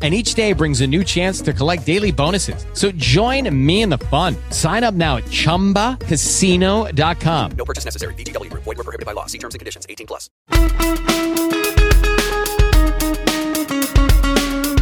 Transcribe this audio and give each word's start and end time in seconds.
and 0.00 0.14
each 0.14 0.34
day 0.34 0.52
brings 0.52 0.80
a 0.80 0.86
new 0.86 1.02
chance 1.02 1.40
to 1.40 1.52
collect 1.52 1.84
daily 1.84 2.12
bonuses. 2.12 2.64
So 2.72 2.92
join 2.92 3.52
me 3.54 3.82
in 3.82 3.88
the 3.88 3.98
fun. 3.98 4.36
Sign 4.50 4.84
up 4.84 4.94
now 4.94 5.16
at 5.16 5.24
ChumbaCasino.com. 5.24 7.50
No 7.58 7.64
purchase 7.64 7.84
necessary. 7.84 8.14
VGW. 8.14 8.52
Void 8.52 8.64
were 8.66 8.74
prohibited 8.76 9.06
by 9.06 9.12
law. 9.12 9.26
See 9.26 9.38
terms 9.38 9.56
and 9.56 9.58
conditions. 9.58 9.86
18 9.88 10.06
plus. 10.06 10.30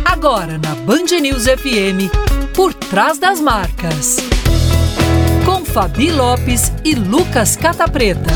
Agora 0.06 0.58
na 0.58 0.74
Band 0.86 1.10
News 1.20 1.46
FM, 1.46 2.08
por 2.54 2.72
trás 2.74 3.18
das 3.18 3.40
marcas. 3.40 4.16
Com 5.44 5.64
Fabi 5.64 6.10
Lopes 6.10 6.72
e 6.84 6.94
Lucas 6.94 7.56
Catapreta. 7.56 8.32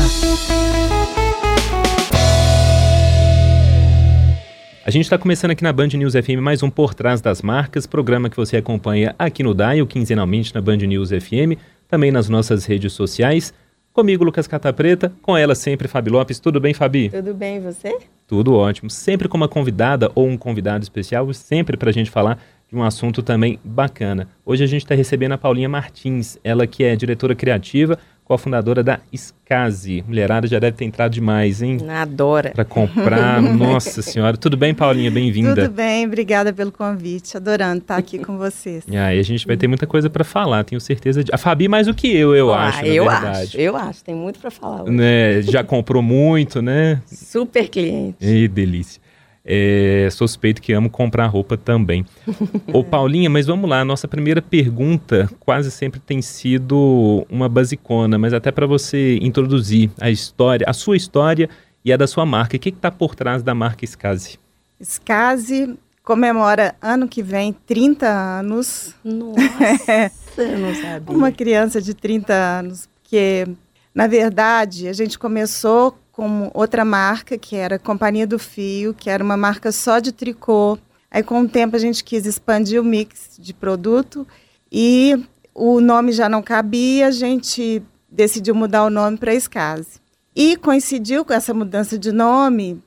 A 4.91 4.93
gente 4.93 5.05
está 5.05 5.17
começando 5.17 5.51
aqui 5.51 5.63
na 5.63 5.71
Band 5.71 5.87
News 5.87 6.11
FM 6.11 6.41
mais 6.41 6.61
um 6.61 6.69
Por 6.69 6.93
Trás 6.93 7.21
das 7.21 7.41
Marcas, 7.41 7.87
programa 7.87 8.29
que 8.29 8.35
você 8.35 8.57
acompanha 8.57 9.15
aqui 9.17 9.41
no 9.41 9.55
Dial, 9.55 9.87
quinzenalmente 9.87 10.53
na 10.53 10.59
Band 10.59 10.79
News 10.79 11.11
FM, 11.11 11.57
também 11.87 12.11
nas 12.11 12.27
nossas 12.27 12.65
redes 12.65 12.91
sociais. 12.91 13.53
Comigo, 13.93 14.25
Lucas 14.25 14.47
Catapreta, 14.47 15.09
com 15.21 15.37
ela 15.37 15.55
sempre, 15.55 15.87
Fabi 15.87 16.09
Lopes. 16.09 16.41
Tudo 16.41 16.59
bem, 16.59 16.73
Fabi? 16.73 17.07
Tudo 17.07 17.33
bem, 17.33 17.55
e 17.55 17.59
você? 17.61 17.99
Tudo 18.27 18.53
ótimo. 18.53 18.89
Sempre 18.89 19.29
com 19.29 19.37
uma 19.37 19.47
convidada 19.47 20.11
ou 20.13 20.27
um 20.27 20.35
convidado 20.35 20.83
especial, 20.83 21.33
sempre 21.33 21.77
para 21.77 21.89
a 21.89 21.93
gente 21.93 22.11
falar 22.11 22.37
de 22.69 22.75
um 22.75 22.83
assunto 22.83 23.23
também 23.23 23.61
bacana. 23.63 24.27
Hoje 24.45 24.65
a 24.65 24.67
gente 24.67 24.81
está 24.81 24.93
recebendo 24.93 25.31
a 25.31 25.37
Paulinha 25.37 25.69
Martins, 25.69 26.37
ela 26.43 26.67
que 26.67 26.83
é 26.83 26.97
diretora 26.97 27.33
criativa, 27.33 27.97
cofundadora 28.31 28.81
da 28.81 29.01
Skazi. 29.11 30.05
Mulherada 30.07 30.47
já 30.47 30.57
deve 30.57 30.77
ter 30.77 30.85
entrado 30.85 31.11
demais, 31.11 31.61
hein? 31.61 31.79
Adora. 31.89 32.51
Para 32.51 32.63
comprar. 32.63 33.41
Nossa 33.43 34.01
Senhora. 34.01 34.37
Tudo 34.37 34.55
bem, 34.55 34.73
Paulinha? 34.73 35.11
Bem-vinda. 35.11 35.53
Tudo 35.53 35.73
bem, 35.73 36.05
obrigada 36.05 36.53
pelo 36.53 36.71
convite. 36.71 37.35
Adorando 37.35 37.79
estar 37.79 37.97
aqui 37.97 38.17
com 38.19 38.37
vocês. 38.37 38.85
E 38.91 38.97
aí 38.97 39.19
a 39.19 39.23
gente 39.23 39.47
vai 39.47 39.55
ter 39.55 39.67
muita 39.67 39.87
coisa 39.87 40.09
para 40.09 40.23
falar, 40.23 40.63
tenho 40.63 40.79
certeza. 40.81 41.23
De... 41.23 41.31
A 41.33 41.37
Fabi 41.37 41.67
mais 41.67 41.87
do 41.87 41.93
que 41.93 42.13
eu, 42.13 42.35
eu 42.35 42.53
ah, 42.53 42.67
acho, 42.67 42.85
eu 42.85 43.05
verdade. 43.05 43.27
acho, 43.27 43.57
eu 43.57 43.75
acho. 43.75 44.03
Tem 44.03 44.13
muito 44.13 44.39
para 44.39 44.51
falar 44.51 44.83
hoje. 44.83 44.91
Né? 44.91 45.41
Já 45.41 45.63
comprou 45.63 46.01
muito, 46.01 46.61
né? 46.61 47.01
Super 47.05 47.69
cliente. 47.69 48.17
E 48.19 48.47
delícia. 48.47 49.00
É, 49.43 50.07
suspeito 50.11 50.61
que 50.61 50.71
amo 50.71 50.89
comprar 50.89 51.25
roupa 51.25 51.57
também. 51.57 52.05
Ô 52.71 52.83
Paulinha, 52.83 53.29
mas 53.29 53.47
vamos 53.47 53.69
lá, 53.69 53.83
nossa 53.83 54.07
primeira 54.07 54.41
pergunta 54.41 55.27
quase 55.39 55.71
sempre 55.71 55.99
tem 55.99 56.21
sido 56.21 57.25
uma 57.29 57.49
basicona, 57.49 58.19
mas 58.19 58.33
até 58.33 58.51
para 58.51 58.67
você 58.67 59.17
introduzir 59.19 59.89
a 59.99 60.11
história, 60.11 60.65
a 60.69 60.73
sua 60.73 60.95
história 60.95 61.49
e 61.83 61.91
a 61.91 61.97
da 61.97 62.05
sua 62.05 62.25
marca. 62.25 62.55
O 62.55 62.59
que 62.59 62.69
está 62.69 62.91
por 62.91 63.15
trás 63.15 63.41
da 63.41 63.55
marca 63.55 63.83
Skazi? 63.83 64.39
Skazi 64.79 65.75
comemora 66.03 66.75
ano 66.81 67.07
que 67.07 67.23
vem 67.23 67.53
30 67.53 68.07
anos. 68.07 68.95
Nossa, 69.03 70.11
eu 70.37 70.59
não 70.59 70.75
sabia. 70.75 71.15
Uma 71.15 71.31
criança 71.31 71.81
de 71.81 71.93
30 71.93 72.33
anos, 72.33 72.87
porque 73.01 73.47
na 73.93 74.07
verdade 74.07 74.87
a 74.87 74.93
gente 74.93 75.17
começou 75.17 75.97
com 76.21 76.51
outra 76.53 76.85
marca, 76.85 77.35
que 77.35 77.55
era 77.55 77.79
Companhia 77.79 78.27
do 78.27 78.37
Fio, 78.37 78.93
que 78.93 79.09
era 79.09 79.23
uma 79.23 79.35
marca 79.35 79.71
só 79.71 79.97
de 79.97 80.11
tricô. 80.11 80.77
Aí, 81.09 81.23
com 81.23 81.41
o 81.41 81.49
tempo, 81.49 81.75
a 81.75 81.79
gente 81.79 82.03
quis 82.03 82.27
expandir 82.27 82.79
o 82.79 82.83
mix 82.83 83.31
de 83.39 83.55
produto 83.55 84.27
e 84.71 85.19
o 85.51 85.81
nome 85.81 86.11
já 86.11 86.29
não 86.29 86.43
cabia, 86.43 87.07
a 87.07 87.11
gente 87.11 87.81
decidiu 88.07 88.53
mudar 88.53 88.83
o 88.83 88.91
nome 88.91 89.17
para 89.17 89.33
Escase. 89.33 89.99
E 90.35 90.57
coincidiu 90.57 91.25
com 91.25 91.33
essa 91.33 91.55
mudança 91.55 91.97
de 91.97 92.11
nome, 92.11 92.79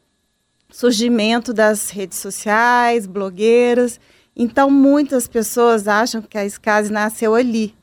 surgimento 0.71 1.53
das 1.53 1.91
redes 1.91 2.19
sociais, 2.19 3.05
blogueiras. 3.05 3.99
Então, 4.37 4.71
muitas 4.71 5.27
pessoas 5.27 5.89
acham 5.89 6.23
que 6.23 6.39
a 6.39 6.47
Escase 6.47 6.93
nasceu 6.93 7.35
ali, 7.35 7.75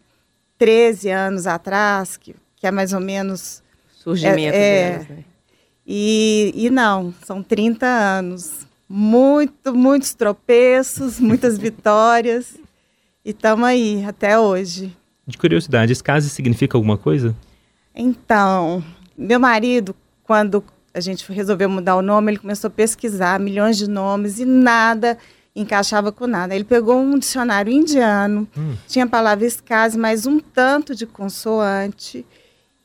13 0.58 1.10
anos 1.10 1.46
atrás, 1.46 2.16
que, 2.16 2.38
que 2.56 2.66
é 2.66 2.72
mais 2.72 2.94
ou 2.94 3.02
menos. 3.02 3.62
Surgimento 4.02 4.56
é, 4.56 4.92
delas, 4.92 5.10
né? 5.10 5.26
E, 5.94 6.54
e 6.56 6.70
não, 6.70 7.14
são 7.22 7.44
30 7.44 7.86
anos. 7.86 8.66
Muito, 8.88 9.76
muitos 9.76 10.14
tropeços, 10.14 11.20
muitas 11.20 11.58
vitórias. 11.60 12.56
E 13.26 13.32
estamos 13.32 13.66
aí 13.66 14.02
até 14.06 14.40
hoje. 14.40 14.96
De 15.28 15.38
curiosidade, 15.38 15.92
escase 15.92 16.30
significa 16.30 16.78
alguma 16.78 16.98
coisa? 16.98 17.36
Então, 17.94 18.82
meu 19.18 19.38
marido, 19.38 19.94
quando 20.24 20.64
a 20.94 21.02
gente 21.02 21.30
resolveu 21.30 21.70
mudar 21.70 21.98
o 21.98 22.02
nome, 22.02 22.32
ele 22.32 22.40
começou 22.40 22.70
a 22.70 22.72
pesquisar 22.72 23.38
milhões 23.38 23.78
de 23.78 23.90
nomes 23.90 24.40
e 24.40 24.46
nada 24.46 25.18
encaixava 25.54 26.10
com 26.10 26.26
nada. 26.26 26.56
Ele 26.56 26.64
pegou 26.64 27.02
um 27.02 27.20
dicionário 27.20 27.72
indiano, 27.72 28.48
hum. 28.58 28.76
tinha 28.88 29.04
a 29.04 29.10
palavra 29.10 29.46
escase, 29.46 30.00
mais 30.00 30.26
um 30.26 30.40
tanto 30.40 30.96
de 30.96 31.06
consoante, 31.06 32.26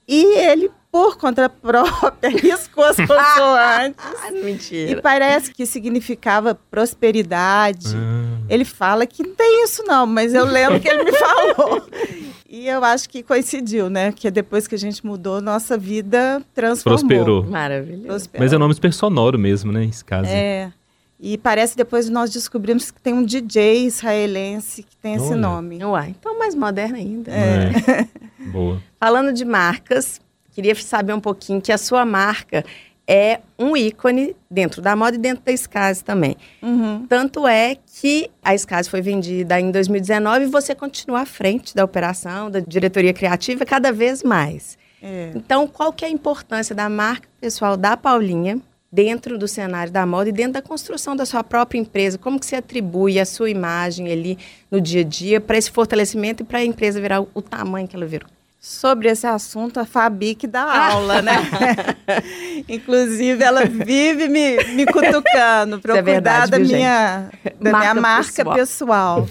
e 0.09 0.39
ele 0.41 0.73
por 0.97 1.19
conta 1.19 1.47
própria, 1.51 2.31
riscou 2.33 2.83
as 2.83 2.97
consoantes. 2.97 4.03
Mentira. 4.43 4.93
E 4.93 5.03
parece 5.03 5.53
que 5.53 5.67
significava 5.67 6.55
prosperidade. 6.71 7.89
Ah. 7.95 8.39
Ele 8.49 8.65
fala 8.65 9.07
que 9.07 9.23
não 9.23 9.35
tem 9.35 9.63
isso 9.63 9.83
não, 9.87 10.07
mas 10.07 10.33
eu 10.33 10.47
lembro 10.47 10.81
que 10.81 10.89
ele 10.89 11.05
me 11.05 11.13
falou. 11.13 11.87
E 12.49 12.69
eu 12.69 12.83
acho 12.85 13.09
que 13.11 13.25
coincidiu, 13.25 13.91
né? 13.91 14.13
Que 14.13 14.31
depois 14.31 14.69
que 14.69 14.75
a 14.77 14.79
gente 14.79 15.05
mudou, 15.05 15.41
nossa 15.41 15.77
vida 15.77 16.41
transformou. 16.55 17.01
Prosperou. 17.01 17.45
Maravilhoso. 17.45 18.07
Prosperou. 18.07 18.45
Mas 18.45 18.53
é 18.53 18.57
um 18.57 18.59
nome 18.61 18.73
super 18.73 18.93
sonoro 18.95 19.37
mesmo, 19.37 19.73
né? 19.73 19.85
Esse 19.85 20.05
caso. 20.05 20.31
É. 20.31 20.73
E 21.19 21.37
parece 21.37 21.77
depois 21.77 22.09
nós 22.09 22.31
descobrimos 22.31 22.93
que 22.93 23.01
tem 23.01 23.13
um 23.13 23.25
DJ 23.25 23.85
israelense 23.87 24.85
que 24.85 24.97
tem 24.97 25.19
Olha. 25.19 25.25
esse 25.25 25.35
nome. 25.35 25.85
Uai, 25.85 26.15
então 26.19 26.39
mais 26.39 26.55
moderno 26.55 26.97
ainda. 26.97 27.33
É. 27.33 27.73
é. 27.91 28.09
Boa. 28.53 28.81
Falando 28.99 29.33
de 29.33 29.45
marcas, 29.45 30.21
Queria 30.57 30.75
saber 30.75 31.13
um 31.13 31.21
pouquinho 31.21 31.61
que 31.61 31.71
a 31.71 31.77
sua 31.77 32.07
marca 32.07 32.65
é 33.07 33.41
um 33.59 33.77
ícone 33.77 34.35
dentro 34.51 34.81
da 34.81 34.97
moda 34.97 35.15
e 35.15 35.19
dentro 35.19 35.45
da 35.45 35.53
Skase 35.53 36.03
também. 36.03 36.35
Uhum. 36.63 37.05
Tanto 37.07 37.47
é 37.47 37.77
que 38.01 38.31
a 38.43 38.55
Skase 38.55 38.89
foi 38.89 39.03
vendida 39.03 39.61
em 39.61 39.71
2019 39.71 40.47
e 40.47 40.49
você 40.49 40.75
continua 40.75 41.21
à 41.21 41.27
frente 41.27 41.75
da 41.75 41.85
operação, 41.85 42.51
da 42.51 42.61
diretoria 42.61 43.13
criativa, 43.13 43.67
cada 43.67 43.93
vez 43.93 44.23
mais. 44.23 44.79
É. 45.03 45.33
Então, 45.35 45.69
qual 45.69 45.93
que 45.93 46.07
é 46.07 46.09
a 46.09 46.11
importância 46.11 46.75
da 46.75 46.89
marca 46.89 47.29
pessoal 47.39 47.77
da 47.77 47.95
Paulinha 47.95 48.59
dentro 48.91 49.37
do 49.37 49.47
cenário 49.47 49.93
da 49.93 50.07
moda 50.07 50.31
e 50.31 50.33
dentro 50.33 50.55
da 50.55 50.63
construção 50.63 51.15
da 51.15 51.27
sua 51.27 51.45
própria 51.45 51.79
empresa? 51.79 52.17
Como 52.17 52.41
que 52.41 52.47
você 52.47 52.57
atribui 52.57 53.21
a 53.21 53.27
sua 53.27 53.51
imagem 53.51 54.11
ali 54.11 54.39
no 54.71 54.81
dia 54.81 55.03
a 55.03 55.05
dia 55.05 55.39
para 55.39 55.59
esse 55.59 55.71
fortalecimento 55.71 56.43
e 56.43 56.47
para 56.47 56.61
a 56.61 56.65
empresa 56.65 56.99
virar 56.99 57.21
o 57.21 57.43
tamanho 57.43 57.87
que 57.87 57.95
ela 57.95 58.07
virou? 58.07 58.31
Sobre 58.69 59.09
esse 59.09 59.25
assunto, 59.29 59.79
a 59.79 59.85
Fabi 59.85 60.35
que 60.35 60.49
dá 60.49 60.89
aula, 60.91 61.23
né? 61.23 61.37
Inclusive, 62.69 63.41
ela 63.41 63.65
vive 63.65 64.27
me, 64.27 64.57
me 64.75 64.85
cutucando 64.85 65.81
para 65.81 65.93
Isso 65.93 65.99
é 65.99 66.01
eu 66.01 66.05
cuidar 66.05 66.41
verdade, 66.41 66.51
da 66.51 66.59
minha, 66.59 67.31
da 67.61 67.71
Marca 67.71 67.79
minha 67.79 67.95
marca 67.95 68.45
pessoal. 68.55 69.25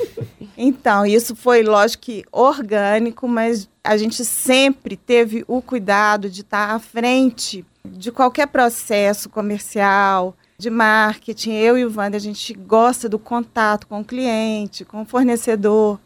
Então, 0.58 1.06
isso 1.06 1.36
foi, 1.36 1.64
lógico 1.64 2.04
que 2.04 2.24
orgânico, 2.32 3.28
mas 3.28 3.68
a 3.84 3.98
gente 3.98 4.24
sempre 4.24 4.96
teve 4.96 5.44
o 5.50 5.62
cuidado 5.62 6.30
de 6.30 6.40
estar 6.40 6.74
à 6.74 6.80
frente 6.80 7.66
de 7.84 8.14
qualquer 8.14 8.48
processo 8.48 9.28
comercial, 9.28 10.34
de 10.58 10.70
marketing. 10.70 11.52
Eu 11.52 11.78
e 11.78 11.84
o 11.84 11.94
Wander, 11.94 12.16
a 12.16 12.24
gente 12.24 12.54
gosta 12.54 13.10
do 13.10 13.20
contato 13.20 13.86
com 13.86 14.00
o 14.00 14.06
cliente, 14.06 14.86
com 14.86 15.02
o 15.02 15.06
fornecedor. 15.06 16.00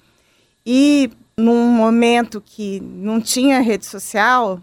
E 0.66 1.12
num 1.40 1.68
momento 1.68 2.42
que 2.42 2.80
não 2.82 3.20
tinha 3.20 3.62
rede 3.62 3.86
social, 3.86 4.62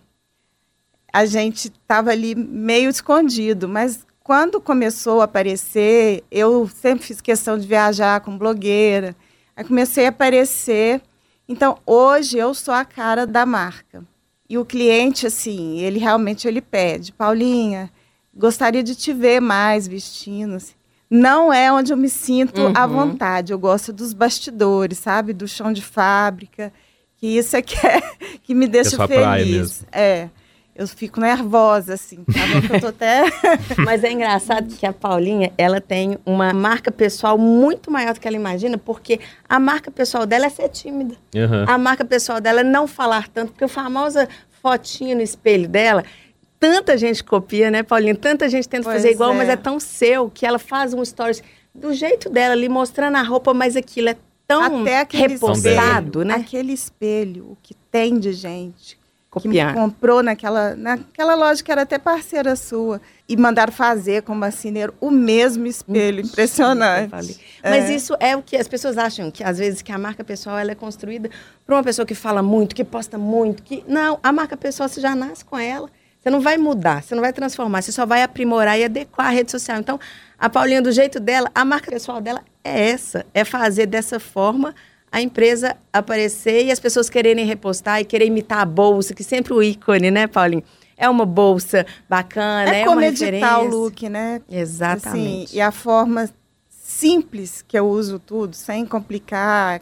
a 1.13 1.25
gente 1.25 1.69
estava 1.69 2.11
ali 2.11 2.35
meio 2.35 2.91
escondido, 2.91 3.69
mas 3.69 4.07
quando 4.23 4.61
começou 4.61 5.21
a 5.21 5.25
aparecer, 5.25 6.23
eu 6.31 6.69
sempre 6.69 7.07
fiz 7.07 7.21
questão 7.21 7.57
de 7.59 7.67
viajar 7.67 8.21
com 8.21 8.37
blogueira, 8.37 9.17
aí 9.57 9.65
comecei 9.65 10.07
a 10.07 10.11
aparecer. 10.11 11.01
Então, 11.49 11.79
hoje 11.87 12.37
eu 12.37 12.53
sou 12.53 12.75
a 12.75 12.85
cara 12.85 13.27
da 13.27 13.47
marca. 13.47 14.05
E 14.49 14.59
o 14.59 14.65
cliente, 14.65 15.27
assim, 15.27 15.79
ele 15.79 15.99
realmente 15.99 16.47
ele 16.47 16.61
pede, 16.61 17.13
Paulinha, 17.13 17.91
gostaria 18.35 18.83
de 18.83 18.95
te 18.95 19.13
ver 19.13 19.41
mais 19.41 19.89
vestindo. 19.89 20.57
Assim. 20.57 20.75
Não 21.11 21.53
é 21.53 21.73
onde 21.73 21.93
eu 21.93 21.97
me 21.97 22.09
sinto 22.09 22.73
à 22.75 22.85
Uhum. 22.87 22.93
vontade. 22.93 23.53
Eu 23.53 23.59
gosto 23.59 23.93
dos 23.93 24.13
bastidores, 24.13 24.99
sabe? 24.99 25.33
Do 25.33 25.47
chão 25.47 25.73
de 25.73 25.83
fábrica. 25.83 26.73
Que 27.19 27.27
isso 27.39 27.57
é 27.57 27.63
que, 27.63 27.75
é, 27.87 28.01
que 28.43 28.55
me 28.55 28.67
deixa 28.67 28.91
sua 28.97 29.07
feliz. 29.09 29.23
praia 29.23 29.47
mesmo. 29.47 29.87
É. 29.93 30.29
Eu 30.75 30.87
fico 30.87 31.19
nervosa, 31.21 31.95
assim. 31.95 32.23
Sabe? 32.31 32.75
Eu 32.75 32.81
tô 32.81 32.87
até. 32.89 33.23
Mas 33.83 34.05
é 34.05 34.13
engraçado 34.13 34.75
que 34.75 34.85
a 34.85 34.93
Paulinha, 34.93 35.51
ela 35.57 35.81
tem 35.81 36.19
uma 36.27 36.53
marca 36.53 36.93
pessoal 36.93 37.39
muito 37.39 37.91
maior 37.91 38.13
do 38.13 38.21
que 38.21 38.29
ela 38.29 38.37
imagina, 38.37 38.77
porque 38.77 39.19
a 39.49 39.59
marca 39.59 39.91
pessoal 39.91 40.27
dela 40.27 40.45
é 40.45 40.51
ser 40.51 40.69
tímida. 40.69 41.15
Aham. 41.35 41.65
A 41.67 41.79
marca 41.79 42.05
pessoal 42.05 42.43
dela 42.43 42.61
é 42.61 42.65
não 42.65 42.87
falar 42.87 43.27
tanto, 43.29 43.53
porque 43.53 43.65
a 43.65 43.69
famosa 43.69 44.29
fotinha 44.61 45.15
no 45.15 45.23
espelho 45.23 45.67
dela, 45.67 46.05
tanta 46.59 46.97
gente 46.97 47.23
copia, 47.23 47.71
né, 47.71 47.83
Paulinha? 47.83 48.15
Tanta 48.15 48.49
gente 48.49 48.69
tenta 48.69 48.85
Pois 48.85 48.97
fazer 48.97 49.11
igual, 49.11 49.33
é. 49.33 49.37
mas 49.37 49.49
é 49.49 49.57
tão 49.57 49.79
seu 49.81 50.31
que 50.31 50.47
ela 50.47 50.59
faz 50.59 50.93
um 50.95 51.05
stories 51.05 51.43
do 51.75 51.93
jeito 51.93 52.31
dela 52.31 52.55
ali, 52.55 52.69
mostrando 52.69 53.17
a 53.17 53.23
roupa, 53.23 53.53
mas 53.53 53.77
aquilo 53.77 54.09
é 54.09 54.17
tão 54.47 54.83
até 54.83 55.01
aquele 55.01 55.35
repostado, 55.35 56.21
espelho, 56.21 56.25
né? 56.25 56.35
Aquele 56.35 56.73
espelho, 56.73 57.45
o 57.51 57.59
que 57.63 57.75
tem 57.91 58.19
de 58.19 58.33
gente 58.33 58.99
que 59.41 59.49
Copiar. 59.49 59.75
comprou 59.75 60.23
naquela, 60.23 60.75
naquela 60.75 61.35
loja 61.35 61.63
que 61.63 61.71
era 61.71 61.83
até 61.83 61.99
parceira 61.99 62.57
sua. 62.57 63.01
E 63.29 63.37
mandaram 63.37 63.73
fazer 63.73 64.23
como 64.23 64.41
marceneiro 64.41 64.95
o 65.01 65.11
mesmo 65.11 65.67
espelho. 65.67 66.23
Impressionante. 66.25 67.39
É. 67.63 67.71
Mas 67.71 67.91
isso 67.91 68.17
é 68.21 68.37
o 68.37 68.43
que 68.43 68.57
as 68.57 68.69
pessoas 68.69 68.97
acham, 68.97 69.31
que 69.31 69.43
às 69.43 69.59
vezes 69.59 69.83
que 69.83 69.91
a 69.91 69.99
marca 69.99 70.23
pessoal 70.23 70.59
ela 70.59 70.71
é 70.71 70.75
construída 70.75 71.29
por 71.65 71.75
uma 71.75 71.83
pessoa 71.83 72.07
que 72.07 72.15
fala 72.15 72.43
muito, 72.43 72.75
que 72.75 72.85
posta 72.85 73.19
muito, 73.19 73.63
que 73.63 73.85
não, 73.87 74.19
a 74.23 74.33
marca 74.33 74.57
pessoal 74.57 74.89
você 74.89 75.01
já 75.01 75.15
nasce 75.15 75.45
com 75.45 75.59
ela. 75.59 75.91
Você 76.27 76.31
não 76.31 76.41
vai 76.41 76.59
mudar, 76.59 77.05
você 77.05 77.15
não 77.15 77.23
vai 77.23 77.33
transformar, 77.33 77.83
você 77.83 77.93
só 77.93 78.05
vai 78.05 78.21
aprimorar 78.21 78.77
e 78.77 78.83
adequar 78.83 79.29
a 79.29 79.31
rede 79.31 79.49
social. 79.49 79.79
Então, 79.79 79.97
a 80.37 80.51
Paulinha 80.51 80.83
do 80.83 80.91
jeito 80.91 81.21
dela, 81.21 81.49
a 81.55 81.65
marca 81.65 81.89
pessoal 81.89 82.21
dela 82.21 82.43
é 82.65 82.89
essa, 82.89 83.25
é 83.33 83.45
fazer 83.45 83.87
dessa 83.87 84.19
forma 84.19 84.75
a 85.13 85.23
empresa 85.23 85.77
aparecer 85.93 86.65
e 86.65 86.73
as 86.73 86.81
pessoas 86.81 87.09
quererem 87.09 87.47
repostar 87.47 88.01
e 88.01 88.05
querer 88.05 88.27
imitar 88.27 88.59
a 88.59 88.65
bolsa, 88.65 89.15
que 89.15 89.23
sempre 89.23 89.55
o 89.55 89.63
ícone, 89.63 90.11
né, 90.11 90.27
Paulinho? 90.27 90.65
É 90.97 91.09
uma 91.09 91.25
bolsa 91.25 91.87
bacana, 92.09 92.75
é, 92.75 92.81
É 92.81 92.83
uma 92.83 92.89
como 92.89 93.03
editar 93.03 93.25
referência. 93.27 93.59
o 93.61 93.65
look, 93.69 94.09
né? 94.09 94.43
Exatamente. 94.51 95.45
Assim, 95.45 95.57
e 95.57 95.61
a 95.61 95.71
forma 95.71 96.29
simples 96.69 97.63
que 97.63 97.79
eu 97.79 97.89
uso 97.89 98.19
tudo, 98.19 98.57
sem 98.57 98.85
complicar. 98.85 99.81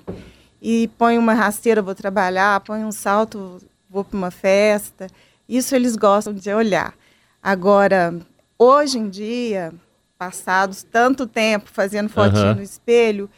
E 0.61 0.89
põe 0.99 1.17
uma 1.17 1.33
rasteira, 1.33 1.81
vou 1.81 1.95
trabalhar, 1.95 2.61
põe 2.61 2.85
um 2.85 2.93
salto, 2.93 3.63
vou 3.89 4.05
para 4.05 4.19
uma 4.19 4.31
festa. 4.31 5.07
Isso 5.49 5.75
eles 5.75 5.97
gostam 5.97 6.33
de 6.33 6.51
olhar. 6.53 6.95
Agora, 7.43 8.15
hoje 8.59 8.99
em 8.99 9.09
dia, 9.09 9.73
passados 10.19 10.83
tanto 10.83 11.27
tempo 11.27 11.69
fazendo 11.71 12.09
fotinho 12.09 12.47
Aham. 12.47 12.55
no 12.55 12.63
espelho, 12.63 13.29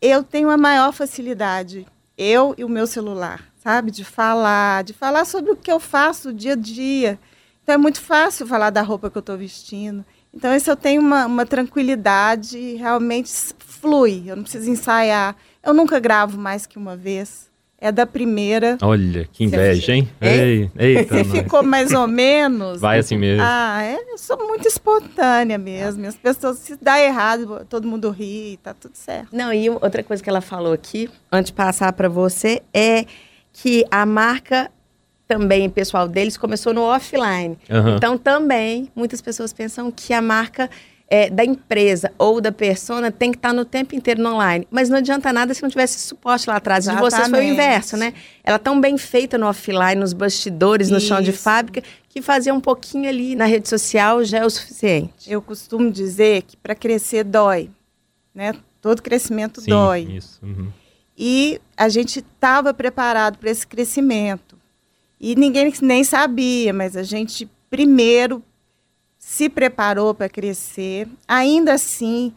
eu 0.00 0.22
tenho 0.22 0.50
a 0.50 0.56
maior 0.56 0.92
facilidade, 0.92 1.86
eu 2.18 2.54
e 2.58 2.64
o 2.64 2.68
meu 2.68 2.86
celular, 2.86 3.44
sabe? 3.62 3.90
De 3.90 4.04
falar, 4.04 4.84
de 4.84 4.92
falar 4.92 5.24
sobre 5.24 5.52
o 5.52 5.56
que 5.56 5.70
eu 5.70 5.80
faço 5.80 6.32
dia 6.32 6.52
a 6.52 6.56
dia. 6.56 7.18
Então 7.62 7.74
é 7.74 7.78
muito 7.78 8.00
fácil 8.00 8.46
falar 8.46 8.70
da 8.70 8.82
roupa 8.82 9.10
que 9.10 9.16
eu 9.16 9.20
estou 9.20 9.38
vestindo. 9.38 10.04
Então 10.32 10.54
isso 10.54 10.68
eu 10.68 10.76
tenho 10.76 11.00
uma, 11.00 11.26
uma 11.26 11.46
tranquilidade, 11.46 12.74
realmente 12.74 13.30
flui. 13.58 14.24
Eu 14.26 14.36
não 14.36 14.42
preciso 14.42 14.70
ensaiar. 14.70 15.36
Eu 15.62 15.72
nunca 15.72 15.98
gravo 15.98 16.36
mais 16.36 16.66
que 16.66 16.76
uma 16.76 16.96
vez. 16.96 17.48
É 17.84 17.92
da 17.92 18.06
primeira. 18.06 18.78
Olha, 18.80 19.28
que 19.30 19.44
inveja, 19.44 19.92
hein? 19.94 20.08
Hein? 20.18 20.70
Ei, 20.74 20.96
eita, 20.96 21.18
Se 21.18 21.24
nós. 21.24 21.38
ficou 21.38 21.62
mais 21.62 21.92
ou 21.92 22.06
menos. 22.08 22.80
Vai 22.80 22.98
assim 22.98 23.18
mesmo. 23.18 23.42
Ah, 23.46 23.82
é, 23.82 23.96
eu 24.10 24.16
sou 24.16 24.38
muito 24.48 24.66
espontânea 24.66 25.58
mesmo. 25.58 26.06
As 26.06 26.16
pessoas, 26.16 26.56
se 26.60 26.78
dá 26.80 26.98
errado, 26.98 27.66
todo 27.68 27.86
mundo 27.86 28.08
ri, 28.08 28.58
tá 28.62 28.72
tudo 28.72 28.94
certo. 28.96 29.28
Não, 29.36 29.52
e 29.52 29.68
outra 29.68 30.02
coisa 30.02 30.22
que 30.22 30.30
ela 30.30 30.40
falou 30.40 30.72
aqui, 30.72 31.10
antes 31.30 31.50
de 31.50 31.56
passar 31.56 31.92
para 31.92 32.08
você, 32.08 32.62
é 32.72 33.04
que 33.52 33.84
a 33.90 34.06
marca 34.06 34.70
também, 35.28 35.68
pessoal 35.68 36.08
deles, 36.08 36.38
começou 36.38 36.72
no 36.72 36.80
offline. 36.84 37.58
Aham. 37.70 37.96
Então, 37.96 38.16
também, 38.16 38.90
muitas 38.96 39.20
pessoas 39.20 39.52
pensam 39.52 39.90
que 39.90 40.14
a 40.14 40.22
marca 40.22 40.70
é, 41.08 41.28
da 41.28 41.44
empresa 41.44 42.12
ou 42.18 42.40
da 42.40 42.50
persona 42.50 43.10
tem 43.10 43.30
que 43.30 43.36
estar 43.36 43.52
no 43.52 43.64
tempo 43.64 43.94
inteiro 43.94 44.22
no 44.22 44.34
online. 44.34 44.66
Mas 44.70 44.88
não 44.88 44.98
adianta 44.98 45.32
nada 45.32 45.52
se 45.52 45.62
não 45.62 45.68
tivesse 45.68 45.96
esse 45.96 46.06
suporte 46.06 46.48
lá 46.48 46.56
atrás. 46.56 46.84
De 46.84 46.90
vocês 46.90 47.00
foi 47.00 47.12
o 47.12 47.42
Exatamente. 47.42 47.52
inverso, 47.52 47.96
né? 47.96 48.14
Ela 48.42 48.58
tão 48.58 48.80
bem 48.80 48.96
feita 48.96 49.36
no 49.36 49.46
offline, 49.46 49.96
nos 49.96 50.12
bastidores, 50.12 50.90
no 50.90 51.00
chão 51.00 51.20
de 51.20 51.30
Isso. 51.30 51.42
fábrica, 51.42 51.82
que 52.08 52.22
fazer 52.22 52.52
um 52.52 52.60
pouquinho 52.60 53.08
ali 53.08 53.34
na 53.34 53.44
rede 53.44 53.68
social 53.68 54.24
já 54.24 54.38
é 54.38 54.46
o 54.46 54.50
suficiente. 54.50 55.30
Eu 55.30 55.42
costumo 55.42 55.90
dizer 55.90 56.42
que 56.42 56.56
para 56.56 56.74
crescer 56.74 57.24
dói, 57.24 57.70
né? 58.34 58.54
Todo 58.80 59.02
crescimento 59.02 59.60
Sim, 59.60 59.70
dói. 59.70 60.02
isso. 60.02 60.38
uhum. 60.42 60.68
E 61.16 61.60
a 61.76 61.88
gente 61.88 62.18
estava 62.20 62.74
preparado 62.74 63.38
para 63.38 63.50
esse 63.50 63.66
crescimento. 63.66 64.58
E 65.20 65.34
ninguém 65.36 65.72
nem 65.80 66.02
sabia, 66.02 66.72
mas 66.72 66.96
a 66.96 67.02
gente 67.02 67.48
primeiro 67.70 68.42
se 69.26 69.48
preparou 69.48 70.14
para 70.14 70.28
crescer. 70.28 71.08
Ainda 71.26 71.72
assim, 71.72 72.32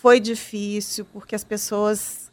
foi 0.00 0.20
difícil, 0.20 1.04
porque 1.12 1.34
as 1.34 1.42
pessoas 1.42 2.30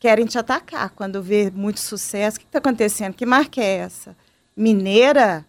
querem 0.00 0.26
te 0.26 0.36
atacar 0.36 0.90
quando 0.90 1.22
vê 1.22 1.52
muito 1.54 1.78
sucesso. 1.78 2.36
O 2.36 2.40
que 2.40 2.46
está 2.46 2.58
acontecendo? 2.58 3.14
Que 3.14 3.24
marca 3.24 3.60
é 3.62 3.76
essa? 3.76 4.16
Mineira? 4.56 5.46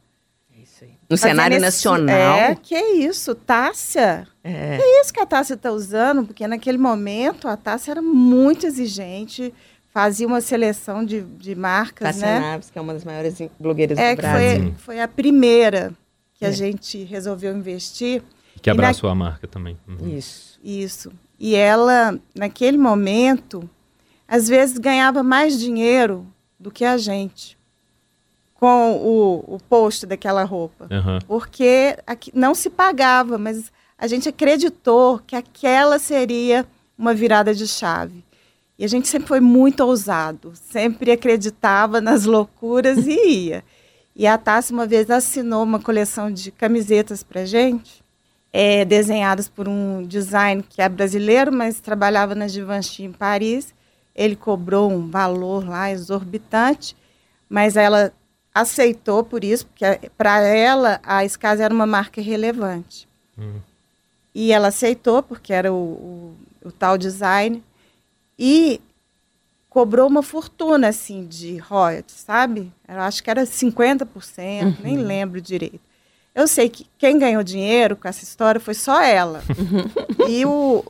No 1.09 1.17
Fazendo 1.17 1.31
cenário 1.35 1.55
esse- 1.55 1.65
nacional. 1.65 2.35
É, 2.37 2.55
que 2.55 2.75
isso, 2.79 3.33
Tássia. 3.35 4.27
É. 4.43 4.77
É 4.79 5.01
isso 5.01 5.11
que 5.13 5.19
a 5.19 5.25
Tássia 5.25 5.55
está 5.55 5.71
usando, 5.71 6.25
porque 6.25 6.47
naquele 6.47 6.77
momento 6.77 7.47
a 7.47 7.57
Tássia 7.57 7.91
era 7.91 8.01
muito 8.01 8.65
exigente, 8.67 9.53
fazia 9.91 10.25
uma 10.27 10.41
seleção 10.41 11.03
de, 11.05 11.21
de 11.21 11.53
marcas, 11.55 12.07
Tássia 12.17 12.25
né? 12.27 12.39
Naves, 12.39 12.69
que 12.69 12.77
é 12.77 12.81
uma 12.81 12.93
das 12.93 13.03
maiores 13.03 13.35
blogueiras 13.59 13.97
É 13.97 14.11
do 14.11 14.15
que 14.15 14.21
Brasil. 14.21 14.61
foi, 14.61 14.73
foi 14.77 15.01
a 15.01 15.07
primeira 15.07 15.91
que 16.37 16.45
É. 16.45 16.47
a 16.47 16.51
gente 16.51 17.03
resolveu 17.03 17.55
investir. 17.55 18.21
Que 18.61 18.69
E 18.69 18.73
na- 18.73 18.83
abraçou 18.83 19.09
a 19.09 19.15
marca 19.15 19.47
também. 19.47 19.77
Uhum. 19.87 20.15
Isso. 20.17 20.59
Isso. 20.63 21.11
E 21.39 21.55
ela, 21.55 22.17
naquele 22.33 22.77
momento, 22.77 23.69
às 24.27 24.47
vezes 24.47 24.77
ganhava 24.77 25.21
mais 25.23 25.59
dinheiro 25.59 26.25
do 26.59 26.71
que 26.71 26.83
a 26.85 26.97
gente 26.97 27.57
com 28.55 28.93
o, 28.93 29.55
o 29.55 29.59
post 29.69 30.05
daquela 30.05 30.43
roupa. 30.43 30.87
Aham. 30.89 31.19
porque 31.27 31.95
aqui 32.07 32.31
não 32.33 32.55
se 32.55 32.69
pagava, 32.69 33.37
mas 33.37 33.71
a 33.97 34.07
gente 34.07 34.27
acreditou 34.29 35.19
que 35.19 35.35
aquela 35.35 35.99
seria 35.99 36.65
uma 36.97 37.13
virada 37.13 37.53
de 37.53 37.67
chave. 37.67 38.23
E 38.79 38.83
a 38.83 38.87
gente 38.87 39.07
sempre 39.07 39.27
foi 39.27 39.39
muito 39.39 39.81
ousado, 39.81 40.53
sempre 40.55 41.11
acreditava 41.11 42.01
nas 42.01 42.25
loucuras 42.25 43.05
e 43.05 43.27
ia. 43.47 43.63
E 44.15 44.25
a 44.25 44.37
Tassi 44.37 44.71
uma 44.71 44.87
vez 44.87 45.09
assinou 45.09 45.63
uma 45.63 45.79
coleção 45.79 46.31
de 46.31 46.49
camisetas 46.49 47.21
para 47.21 47.45
gente, 47.45 48.01
é, 48.53 48.85
desenhadas 48.85 49.49
por 49.49 49.67
um 49.67 50.03
design 50.03 50.63
que 50.63 50.81
é 50.81 50.87
brasileiro, 50.87 51.51
mas 51.51 51.81
trabalhava 51.81 52.33
na 52.33 52.47
Givenchy 52.47 53.03
em 53.03 53.11
Paris. 53.11 53.73
Ele 54.15 54.37
cobrou 54.37 54.89
um 54.89 55.09
valor 55.09 55.67
lá 55.67 55.91
exorbitante, 55.91 56.95
mas 57.49 57.75
ela 57.75 58.13
aceitou 58.53 59.21
por 59.21 59.43
isso, 59.43 59.67
porque 59.67 60.09
para 60.17 60.39
ela 60.39 61.01
a 61.03 61.25
Skaz 61.25 61.59
era 61.59 61.73
uma 61.73 61.85
marca 61.85 62.21
relevante. 62.21 63.09
Hum. 63.37 63.59
E 64.33 64.53
ela 64.53 64.69
aceitou, 64.69 65.21
porque 65.21 65.51
era 65.51 65.73
o, 65.73 65.75
o, 65.75 66.35
o 66.67 66.71
tal 66.71 66.97
design. 66.97 67.61
E 68.39 68.79
cobrou 69.75 70.07
uma 70.07 70.23
fortuna, 70.23 70.87
assim, 70.87 71.27
de 71.27 71.57
royalties, 71.57 72.21
sabe? 72.21 72.71
Eu 72.87 73.01
acho 73.01 73.21
que 73.21 73.29
era 73.29 73.43
50%, 73.43 74.77
nem 74.81 74.95
lembro 74.95 75.41
direito. 75.41 75.81
Eu 76.33 76.47
sei 76.47 76.69
que 76.69 76.87
quem 76.97 77.19
ganhou 77.19 77.43
dinheiro 77.43 77.97
com 77.97 78.07
essa 78.07 78.23
história 78.23 78.61
foi 78.61 78.73
só 78.73 79.01
ela. 79.01 79.43
e 80.29 80.45
o, 80.45 80.81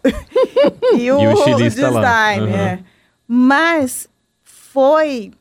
e 0.95 1.11
o, 1.11 1.19
E 1.19 1.53
o 1.55 1.57
design, 1.57 2.47
Aham. 2.47 2.55
é. 2.55 2.79
Mas 3.27 4.07
foi 4.43 5.31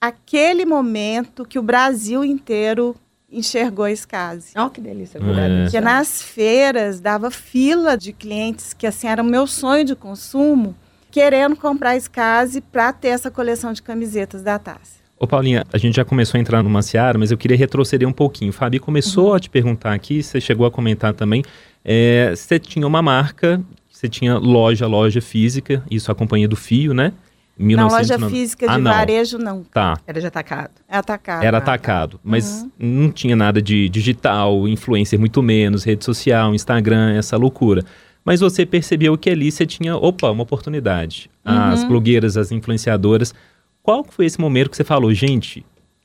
aquele 0.00 0.64
momento 0.64 1.44
que 1.44 1.58
o 1.58 1.62
Brasil 1.62 2.24
inteiro 2.24 2.94
enxergou 3.28 3.84
a 3.84 3.90
Skase. 3.90 4.52
Olha 4.54 4.70
que 4.70 4.80
delícia. 4.80 5.18
É. 5.18 5.62
Porque 5.64 5.80
nas 5.80 6.22
feiras 6.22 7.00
dava 7.00 7.32
fila 7.32 7.96
de 7.96 8.12
clientes 8.12 8.72
que 8.72 8.86
assim 8.86 9.08
era 9.08 9.20
o 9.20 9.26
meu 9.26 9.48
sonho 9.48 9.84
de 9.84 9.96
consumo, 9.96 10.76
querendo 11.12 11.54
comprar 11.54 11.94
Skase 11.98 12.60
para 12.62 12.92
ter 12.92 13.08
essa 13.08 13.30
coleção 13.30 13.72
de 13.72 13.82
camisetas 13.82 14.42
da 14.42 14.58
Tássia. 14.58 15.02
Ô 15.20 15.26
Paulinha, 15.26 15.64
a 15.72 15.78
gente 15.78 15.94
já 15.94 16.04
começou 16.04 16.36
a 16.38 16.40
entrar 16.40 16.62
numa 16.64 16.82
seara, 16.82 17.16
mas 17.16 17.30
eu 17.30 17.36
queria 17.38 17.56
retroceder 17.56 18.08
um 18.08 18.12
pouquinho. 18.12 18.50
O 18.50 18.52
Fabi 18.52 18.80
começou 18.80 19.34
a 19.34 19.38
te 19.38 19.48
perguntar 19.48 19.92
aqui, 19.92 20.20
você 20.22 20.40
chegou 20.40 20.66
a 20.66 20.70
comentar 20.70 21.12
também, 21.14 21.44
é, 21.84 22.32
você 22.34 22.58
tinha 22.58 22.84
uma 22.86 23.00
marca, 23.02 23.62
você 23.88 24.08
tinha 24.08 24.36
loja, 24.38 24.86
loja 24.88 25.20
física, 25.20 25.84
isso 25.88 26.10
a 26.10 26.14
companhia 26.14 26.48
do 26.48 26.56
Fio, 26.56 26.92
né? 26.92 27.12
Em 27.60 27.76
Na 27.76 27.84
loja 27.84 28.16
1990. 28.16 28.30
física 28.34 28.66
de 28.66 28.72
ah, 28.72 28.78
não. 28.78 28.90
varejo 28.90 29.38
não, 29.38 29.62
Tá, 29.64 29.98
Era 30.06 30.18
de 30.18 30.26
atacado. 30.26 30.70
é 30.88 30.96
atacado. 30.96 31.44
era 31.44 31.58
atacado, 31.58 32.18
mas 32.24 32.66
não 32.78 33.10
tinha 33.12 33.36
nada 33.36 33.60
de 33.62 33.88
digital, 33.90 34.66
influencer 34.66 35.20
muito 35.20 35.42
menos, 35.42 35.84
rede 35.84 36.04
social, 36.04 36.54
Instagram, 36.54 37.14
essa 37.14 37.36
loucura. 37.36 37.84
Mas 38.24 38.40
você 38.40 38.64
percebeu 38.64 39.16
que 39.18 39.28
ali 39.28 39.50
você 39.50 39.66
tinha, 39.66 39.96
opa, 39.96 40.30
uma 40.30 40.42
oportunidade. 40.42 41.30
As 41.44 41.82
blogueiras, 41.84 42.36
as 42.36 42.52
influenciadoras. 42.52 43.34
Qual 43.82 44.04
foi 44.04 44.26
esse 44.26 44.40
momento 44.40 44.70
que 44.70 44.76
você 44.76 44.84
falou, 44.84 45.12
gente, 45.12 45.64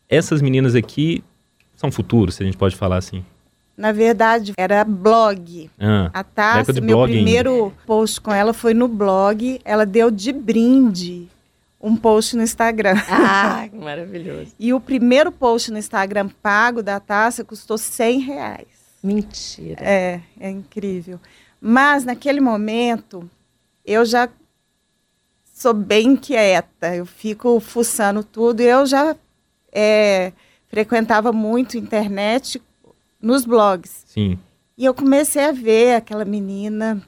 essas 0.09 0.41
meninas 0.41 0.73
aqui 0.73 1.23
são 1.75 1.91
futuro, 1.91 2.31
se 2.31 2.41
a 2.41 2.45
gente 2.45 2.57
pode 2.57 2.75
falar 2.75 2.97
assim? 2.97 3.23
Na 3.77 3.91
verdade, 3.91 4.53
era 4.57 4.83
blog. 4.83 5.69
Ah, 5.79 6.09
A 6.11 6.63
de 6.63 6.81
meu 6.81 6.97
blog 6.97 7.11
ainda. 7.11 7.23
primeiro 7.23 7.73
post 7.85 8.19
com 8.19 8.33
ela 8.33 8.51
foi 8.51 8.73
no 8.73 8.87
blog. 8.87 9.61
Ela 9.63 9.85
deu 9.85 10.09
de 10.09 10.31
brinde 10.31 11.27
um 11.79 11.95
post 11.95 12.35
no 12.35 12.41
Instagram. 12.41 12.95
Ah, 13.07 13.67
que 13.69 13.77
maravilhoso. 13.77 14.51
E 14.59 14.73
o 14.73 14.79
primeiro 14.79 15.31
post 15.31 15.71
no 15.71 15.77
Instagram 15.77 16.29
pago 16.41 16.81
da 16.81 16.99
Tássia 16.99 17.45
custou 17.45 17.77
100 17.77 18.19
reais. 18.21 18.67
Mentira. 19.03 19.79
É, 19.79 20.21
é 20.39 20.49
incrível. 20.49 21.19
Mas 21.59 22.03
naquele 22.03 22.39
momento, 22.39 23.29
eu 23.85 24.05
já 24.05 24.29
sou 25.53 25.73
bem 25.73 26.09
inquieta, 26.09 26.95
eu 26.95 27.05
fico 27.05 27.59
fuçando 27.59 28.23
tudo. 28.23 28.61
Eu 28.61 28.85
já 28.85 29.15
é, 29.71 30.31
frequentava 30.67 31.31
muito 31.31 31.77
internet 31.77 32.61
nos 33.21 33.45
blogs. 33.45 34.03
sim. 34.05 34.37
E 34.77 34.85
eu 34.85 34.93
comecei 34.93 35.43
a 35.43 35.51
ver 35.51 35.95
aquela 35.95 36.23
menina 36.23 37.01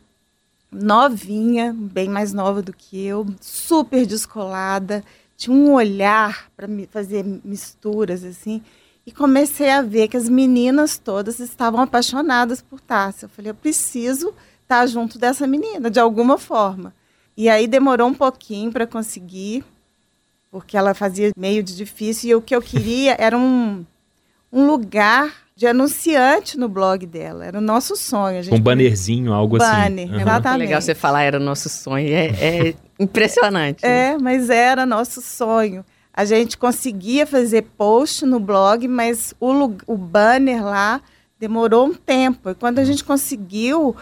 novinha, 0.71 1.71
bem 1.71 2.09
mais 2.09 2.33
nova 2.33 2.63
do 2.63 2.73
que 2.73 3.05
eu, 3.05 3.27
super 3.39 4.07
descolada, 4.07 5.03
tinha 5.37 5.55
um 5.55 5.73
olhar 5.73 6.49
para 6.57 6.67
fazer 6.89 7.23
misturas 7.43 8.23
assim. 8.23 8.61
E 9.09 9.11
comecei 9.11 9.71
a 9.71 9.81
ver 9.81 10.07
que 10.07 10.15
as 10.15 10.29
meninas 10.29 10.99
todas 10.99 11.39
estavam 11.39 11.81
apaixonadas 11.81 12.61
por 12.61 12.79
Tássia. 12.79 13.25
Eu 13.25 13.29
falei, 13.29 13.49
eu 13.49 13.55
preciso 13.55 14.35
estar 14.61 14.85
junto 14.85 15.17
dessa 15.17 15.47
menina, 15.47 15.89
de 15.89 15.99
alguma 15.99 16.37
forma. 16.37 16.93
E 17.35 17.49
aí 17.49 17.65
demorou 17.65 18.07
um 18.07 18.13
pouquinho 18.13 18.71
para 18.71 18.85
conseguir, 18.85 19.63
porque 20.51 20.77
ela 20.77 20.93
fazia 20.93 21.31
meio 21.35 21.63
de 21.63 21.75
difícil. 21.75 22.29
E 22.29 22.35
o 22.35 22.41
que 22.41 22.55
eu 22.55 22.61
queria 22.61 23.15
era 23.17 23.35
um, 23.35 23.83
um 24.53 24.67
lugar 24.67 25.33
de 25.55 25.65
anunciante 25.65 26.55
no 26.55 26.69
blog 26.69 27.03
dela. 27.07 27.47
Era 27.47 27.57
o 27.57 27.61
nosso 27.61 27.95
sonho. 27.95 28.37
A 28.37 28.41
gente 28.43 28.53
Um 28.53 28.61
bannerzinho, 28.61 29.33
algo 29.33 29.57
Banner, 29.57 30.05
assim. 30.05 30.13
Aham. 30.13 30.21
exato. 30.21 30.47
É 30.49 30.57
legal 30.57 30.81
você 30.83 30.93
falar, 30.93 31.23
era 31.23 31.39
o 31.39 31.43
nosso 31.43 31.67
sonho. 31.67 32.07
É, 32.13 32.27
é 32.27 32.75
impressionante. 32.99 33.83
É, 33.83 34.19
mas 34.19 34.51
era 34.51 34.85
nosso 34.85 35.19
sonho. 35.19 35.83
A 36.13 36.25
gente 36.25 36.57
conseguia 36.57 37.25
fazer 37.25 37.63
post 37.77 38.25
no 38.25 38.39
blog, 38.39 38.87
mas 38.87 39.33
o, 39.39 39.51
o 39.87 39.97
banner 39.97 40.63
lá 40.63 41.01
demorou 41.39 41.87
um 41.87 41.93
tempo. 41.93 42.49
E 42.49 42.55
quando 42.55 42.79
a 42.79 42.83
gente 42.83 43.03
conseguiu, 43.03 43.95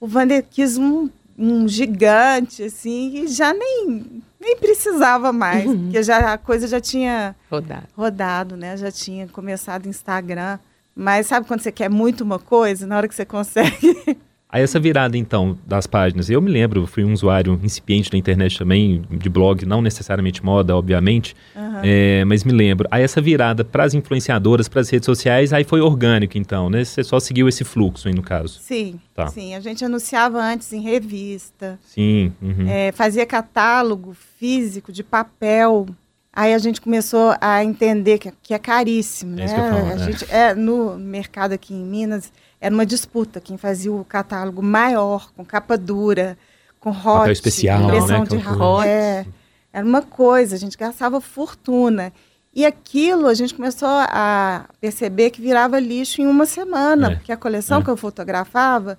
o 0.00 0.06
Vander 0.06 0.44
quis 0.48 0.78
um, 0.78 1.10
um 1.36 1.68
gigante, 1.68 2.62
assim, 2.62 3.24
e 3.24 3.28
já 3.28 3.52
nem, 3.52 4.22
nem 4.40 4.56
precisava 4.56 5.32
mais, 5.32 5.64
porque 5.64 6.02
já, 6.02 6.32
a 6.32 6.38
coisa 6.38 6.66
já 6.66 6.80
tinha 6.80 7.36
Rodar. 7.50 7.84
rodado, 7.94 8.56
né? 8.56 8.76
Já 8.76 8.90
tinha 8.90 9.28
começado 9.28 9.84
o 9.86 9.88
Instagram. 9.88 10.58
Mas 10.94 11.26
sabe 11.26 11.46
quando 11.46 11.60
você 11.60 11.70
quer 11.70 11.88
muito 11.88 12.22
uma 12.22 12.38
coisa, 12.38 12.86
na 12.86 12.96
hora 12.96 13.08
que 13.08 13.14
você 13.14 13.24
consegue? 13.24 14.18
Aí 14.52 14.62
essa 14.62 14.80
virada, 14.80 15.16
então, 15.16 15.56
das 15.66 15.86
páginas. 15.86 16.28
Eu 16.28 16.40
me 16.40 16.50
lembro, 16.50 16.86
fui 16.86 17.04
um 17.04 17.12
usuário 17.12 17.58
incipiente 17.62 18.10
da 18.10 18.18
internet 18.18 18.58
também, 18.58 19.02
de 19.10 19.28
blog, 19.28 19.64
não 19.64 19.80
necessariamente 19.80 20.44
moda, 20.44 20.76
obviamente, 20.76 21.36
é, 21.82 22.24
mas 22.24 22.42
me 22.42 22.52
lembro. 22.52 22.88
Aí 22.90 23.02
essa 23.02 23.20
virada 23.20 23.64
para 23.64 23.84
as 23.84 23.94
influenciadoras, 23.94 24.68
para 24.68 24.80
as 24.80 24.90
redes 24.90 25.06
sociais, 25.06 25.52
aí 25.52 25.62
foi 25.62 25.80
orgânico, 25.80 26.36
então, 26.36 26.68
né? 26.68 26.84
Você 26.84 27.04
só 27.04 27.20
seguiu 27.20 27.48
esse 27.48 27.62
fluxo 27.64 28.08
aí, 28.08 28.14
no 28.14 28.22
caso. 28.22 28.58
Sim, 28.60 28.98
Tá. 29.14 29.28
sim. 29.28 29.54
A 29.54 29.60
gente 29.60 29.84
anunciava 29.84 30.40
antes 30.42 30.72
em 30.72 30.80
revista. 30.80 31.78
Sim. 31.84 32.32
uhum. 32.40 32.68
é, 32.68 32.90
fazia 32.92 33.26
catálogo 33.26 34.16
físico 34.38 34.90
de 34.92 35.02
papel. 35.04 35.86
Aí 36.32 36.54
a 36.54 36.58
gente 36.58 36.80
começou 36.80 37.34
a 37.40 37.64
entender 37.64 38.18
que, 38.18 38.32
que 38.42 38.54
é 38.54 38.58
caríssimo, 38.58 39.32
É 39.32 39.46
né? 39.46 39.48
falar, 39.48 39.82
a 39.82 39.94
é. 39.94 39.98
gente, 39.98 40.26
é, 40.30 40.54
no 40.54 40.96
mercado 40.96 41.52
aqui 41.52 41.74
em 41.74 41.84
Minas, 41.84 42.32
era 42.60 42.72
uma 42.72 42.86
disputa 42.86 43.40
quem 43.40 43.56
fazia 43.58 43.92
o 43.92 44.04
catálogo 44.04 44.62
maior, 44.62 45.32
com 45.36 45.44
capa 45.44 45.76
dura, 45.76 46.38
com 46.78 46.90
hot, 46.90 47.30
especial, 47.32 47.82
impressão 47.82 48.20
né? 48.20 48.26
de 48.26 48.36
hot. 48.36 48.86
É, 48.86 49.26
era 49.72 49.84
uma 49.84 50.02
coisa, 50.02 50.54
a 50.54 50.58
gente 50.58 50.76
gastava 50.76 51.20
fortuna. 51.20 52.12
E 52.54 52.64
aquilo 52.66 53.26
a 53.26 53.34
gente 53.34 53.54
começou 53.54 53.88
a 53.88 54.66
perceber 54.80 55.30
que 55.30 55.40
virava 55.40 55.78
lixo 55.78 56.20
em 56.20 56.26
uma 56.26 56.46
semana, 56.46 57.12
É, 57.12 57.14
porque 57.16 57.32
a 57.32 57.36
coleção 57.36 57.80
é. 57.80 57.84
que 57.84 57.90
eu 57.90 57.96
fotografava, 57.96 58.98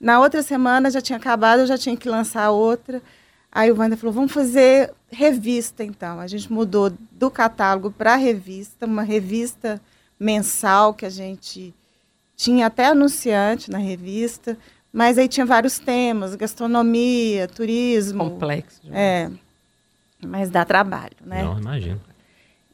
na 0.00 0.18
outra 0.18 0.42
semana 0.42 0.90
já 0.90 1.00
tinha 1.00 1.16
acabado, 1.16 1.60
eu 1.60 1.66
já 1.66 1.76
tinha 1.78 1.96
que 1.96 2.08
lançar 2.08 2.50
outra. 2.50 3.02
Aí 3.52 3.70
o 3.70 3.76
Wander 3.76 3.98
falou: 3.98 4.12
vamos 4.12 4.32
fazer 4.32 4.92
revista 5.10 5.82
então. 5.82 6.20
A 6.20 6.26
gente 6.26 6.52
mudou 6.52 6.92
do 7.12 7.30
catálogo 7.30 7.90
para 7.90 8.16
revista, 8.16 8.86
uma 8.86 9.02
revista 9.02 9.80
mensal 10.18 10.94
que 10.94 11.04
a 11.04 11.10
gente 11.10 11.74
tinha 12.36 12.66
até 12.66 12.86
anunciante 12.86 13.70
na 13.70 13.78
revista, 13.78 14.56
mas 14.92 15.18
aí 15.18 15.28
tinha 15.28 15.44
vários 15.44 15.78
temas: 15.78 16.34
gastronomia, 16.34 17.48
turismo. 17.48 18.30
Complexo. 18.30 18.80
É, 18.92 19.30
mas 20.24 20.50
dá 20.50 20.64
trabalho, 20.64 21.16
né? 21.24 21.42
Não, 21.42 21.58
imagino. 21.58 22.00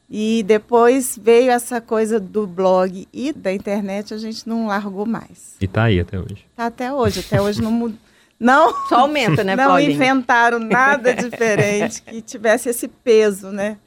E 0.09 0.41
depois 0.43 1.19
veio 1.21 1.51
essa 1.51 1.81
coisa 1.81 2.17
do 2.17 2.47
blog 2.47 3.05
e 3.11 3.33
da 3.33 3.51
internet, 3.51 4.13
a 4.13 4.17
gente 4.17 4.47
não 4.47 4.67
largou 4.67 5.05
mais. 5.05 5.57
E 5.59 5.67
tá 5.67 5.83
aí 5.83 5.99
até 5.99 6.17
hoje. 6.17 6.45
Tá 6.55 6.67
até 6.67 6.93
hoje, 6.93 7.19
até 7.19 7.41
hoje 7.41 7.61
não 7.61 7.71
mudou. 7.71 7.99
Não, 8.39 8.87
Só 8.87 8.99
aumenta, 8.99 9.43
né, 9.43 9.55
não 9.57 9.65
Paulinho? 9.67 9.91
inventaram 9.91 10.59
nada 10.59 11.13
diferente 11.15 12.01
que 12.01 12.21
tivesse 12.21 12.69
esse 12.69 12.87
peso, 12.87 13.49
né? 13.49 13.77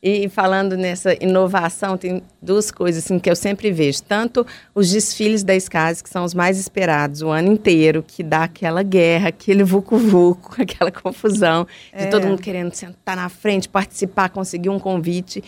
E 0.00 0.28
falando 0.28 0.76
nessa 0.76 1.12
inovação, 1.20 1.96
tem 1.98 2.22
duas 2.40 2.70
coisas 2.70 3.04
assim, 3.04 3.18
que 3.18 3.28
eu 3.28 3.34
sempre 3.34 3.72
vejo. 3.72 4.00
Tanto 4.04 4.46
os 4.72 4.88
desfiles 4.92 5.42
da 5.42 5.58
SCAS, 5.58 6.00
que 6.00 6.08
são 6.08 6.22
os 6.22 6.32
mais 6.34 6.56
esperados 6.56 7.20
o 7.20 7.28
ano 7.30 7.50
inteiro, 7.52 8.04
que 8.06 8.22
dá 8.22 8.44
aquela 8.44 8.84
guerra, 8.84 9.30
aquele 9.30 9.64
vucu-vucu, 9.64 10.54
aquela 10.62 10.92
confusão, 10.92 11.66
de 11.92 12.04
É. 12.04 12.06
todo 12.06 12.28
mundo 12.28 12.40
querendo 12.40 12.72
sentar 12.74 13.16
na 13.16 13.28
frente, 13.28 13.68
participar, 13.68 14.28
conseguir 14.28 14.68
um 14.68 14.78
convite. 14.78 15.42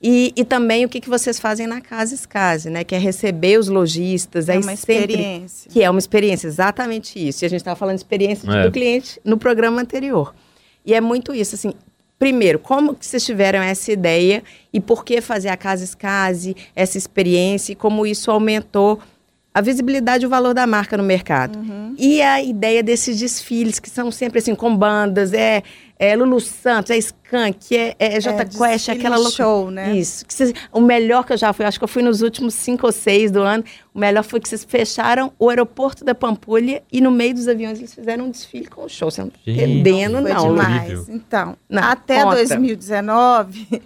E, 0.00 0.32
e 0.36 0.44
também 0.44 0.84
o 0.84 0.88
que, 0.88 1.00
que 1.00 1.08
vocês 1.08 1.40
fazem 1.40 1.66
na 1.66 1.80
Casa 1.80 2.14
SCASE, 2.16 2.70
né? 2.70 2.84
Que 2.84 2.94
é 2.94 2.98
receber 2.98 3.58
os 3.58 3.66
lojistas. 3.68 4.48
É 4.48 4.52
uma 4.58 4.76
sempre- 4.76 4.94
experiência. 5.14 5.70
que 5.70 5.82
é 5.82 5.90
uma 5.90 5.98
experiência, 5.98 6.46
exatamente 6.46 7.18
isso. 7.18 7.44
E 7.44 7.46
a 7.46 7.48
gente 7.50 7.60
estava 7.60 7.74
falando 7.76 7.96
de 7.96 8.02
experiência 8.02 8.48
É. 8.48 8.62
do 8.64 8.70
cliente 8.70 9.20
no 9.24 9.36
programa 9.36 9.80
anterior. 9.80 10.32
E 10.86 10.94
é 10.94 11.00
muito 11.00 11.34
isso, 11.34 11.56
assim. 11.56 11.72
Primeiro, 12.18 12.58
como 12.58 12.94
que 12.94 13.04
vocês 13.06 13.24
tiveram 13.24 13.60
essa 13.60 13.92
ideia 13.92 14.42
e 14.72 14.80
por 14.80 15.04
que 15.04 15.20
fazer 15.20 15.48
a 15.50 15.56
Casa 15.56 15.84
Escase, 15.84 16.56
essa 16.74 16.96
experiência 16.98 17.72
e 17.72 17.76
como 17.76 18.04
isso 18.06 18.30
aumentou 18.30 18.98
a 19.58 19.60
visibilidade 19.60 20.24
e 20.24 20.26
o 20.26 20.30
valor 20.30 20.54
da 20.54 20.66
marca 20.66 20.96
no 20.96 21.02
mercado. 21.02 21.58
E 21.98 22.22
a 22.22 22.42
ideia 22.42 22.82
desses 22.82 23.18
desfiles, 23.18 23.78
que 23.78 23.90
são 23.90 24.10
sempre 24.10 24.38
assim, 24.38 24.54
com 24.54 24.74
bandas, 24.76 25.32
é, 25.32 25.62
é 25.98 26.14
Lulu 26.14 26.40
Santos, 26.40 26.90
é 26.92 26.96
Skank, 26.96 27.76
é, 27.76 27.96
é 27.98 28.20
J 28.20 28.44
Quest, 28.44 28.88
é 28.88 28.92
aquela 28.92 29.16
loucura. 29.16 29.36
show, 29.36 29.70
né? 29.70 29.96
Isso. 29.96 30.24
Que 30.24 30.32
vocês- 30.32 30.52
o 30.72 30.80
melhor 30.80 31.24
que 31.26 31.32
eu 31.32 31.36
já 31.36 31.52
fui, 31.52 31.64
acho 31.64 31.76
que 31.76 31.82
eu 31.84 31.88
fui 31.88 32.02
nos 32.02 32.22
últimos 32.22 32.54
cinco 32.54 32.86
ou 32.86 32.92
seis 32.92 33.32
do 33.32 33.40
ano, 33.42 33.64
o 33.92 33.98
melhor 33.98 34.22
foi 34.22 34.38
que 34.38 34.48
vocês 34.48 34.64
fecharam 34.64 35.32
o 35.38 35.48
aeroporto 35.50 36.04
da 36.04 36.14
Pampulha 36.14 36.82
e 36.92 37.00
no 37.00 37.10
meio 37.10 37.34
dos 37.34 37.48
aviões 37.48 37.78
eles 37.78 37.92
fizeram 37.92 38.26
um 38.26 38.30
desfile 38.30 38.66
com 38.66 38.84
o 38.84 38.88
show. 38.88 39.10
Você 39.10 39.22
não 39.22 39.30
tá 39.30 39.38
entendendo, 39.44 40.22
Foi 40.22 40.32
não. 40.32 40.48
Lu. 40.48 40.54
demais. 40.54 40.82
Incrível. 40.84 41.06
Então, 41.14 41.56
Não, 41.68 41.82
até 41.82 42.22
conta. 42.22 42.36
2019, 42.36 43.82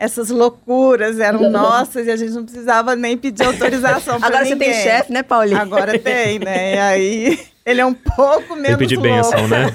essas 0.00 0.30
loucuras 0.30 1.20
eram 1.20 1.50
nossas 1.50 2.06
e 2.06 2.10
a 2.10 2.16
gente 2.16 2.32
não 2.32 2.44
precisava 2.44 2.96
nem 2.96 3.18
pedir 3.18 3.44
autorização 3.44 4.18
para 4.18 4.28
Agora 4.28 4.46
você 4.46 4.56
tem 4.56 4.72
chefe, 4.72 5.12
né, 5.12 5.22
Paulinho? 5.22 5.60
Agora 5.60 5.98
tem, 5.98 6.38
né? 6.38 6.74
E 6.74 6.78
aí 6.78 7.46
ele 7.66 7.82
é 7.82 7.84
um 7.84 7.92
pouco 7.92 8.56
menos 8.56 8.78
que 8.78 8.78
pedir 8.78 8.96
louco. 8.96 9.12
benção, 9.12 9.46
né? 9.46 9.66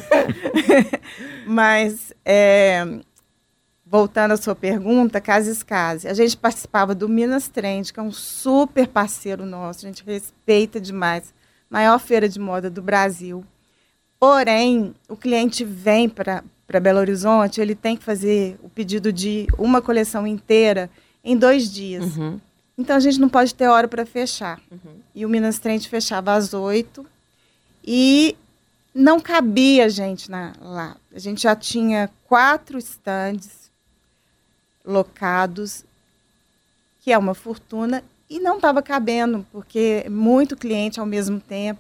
Mas, 1.46 2.12
é, 2.25 2.84
voltando 3.86 4.32
à 4.32 4.38
sua 4.38 4.55
pergunta, 4.55 5.22
Cases 5.22 5.62
Case, 5.62 6.08
a 6.08 6.13
gente 6.15 6.36
participava 6.36 6.96
do 6.96 7.08
Minas 7.08 7.48
Trend, 7.48 7.94
que 7.94 8.00
é 8.00 8.03
um 8.03 8.12
super 8.12 8.88
parceiro 8.88 9.46
nosso, 9.46 9.86
a 9.86 9.88
gente 9.88 10.03
respeita 10.03 10.82
demais, 10.82 11.36
maior 11.70 12.00
feira 12.00 12.27
de 12.27 12.39
moda 12.39 12.67
do 12.67 12.82
Brasil. 12.82 13.46
Porém, 14.19 14.93
o 15.10 15.15
cliente 15.15 15.63
vem 15.63 16.07
para 16.10 16.43
Belo 16.81 17.00
Horizonte, 17.00 17.62
ele 17.62 17.75
tem 17.75 17.95
que 17.98 18.03
fazer 18.03 18.57
o 18.63 18.69
pedido 18.69 19.12
de 19.13 19.48
uma 19.57 19.81
coleção 19.81 20.25
inteira 20.25 20.89
em 21.24 21.38
dois 21.38 21.72
dias. 21.72 22.15
Uhum. 22.17 22.39
Então 22.77 22.95
a 22.95 23.00
gente 23.00 23.19
não 23.19 23.29
pode 23.29 23.53
ter 23.53 23.67
hora 23.67 23.88
para 23.88 24.05
fechar. 24.05 24.60
E 25.13 25.25
o 25.25 25.29
Minas 25.29 25.60
Trend 25.60 25.88
fechava 25.88 26.34
às 26.34 26.53
oito 26.53 27.05
e 27.86 28.36
não 28.93 29.19
cabia 29.19 29.89
gente 29.89 30.29
na- 30.29 30.53
lá. 30.62 30.98
A 31.13 31.19
gente 31.19 31.43
já 31.43 31.55
tinha 31.55 32.10
quatro 32.27 32.77
estandes 32.77 33.69
locados, 34.84 35.84
que 37.01 37.12
é 37.12 37.17
uma 37.17 37.34
fortuna, 37.34 38.03
e 38.29 38.39
não 38.39 38.55
estava 38.55 38.81
cabendo, 38.81 39.45
porque 39.51 40.05
muito 40.10 40.57
cliente 40.57 41.00
ao 41.00 41.05
mesmo 41.05 41.39
tempo. 41.39 41.79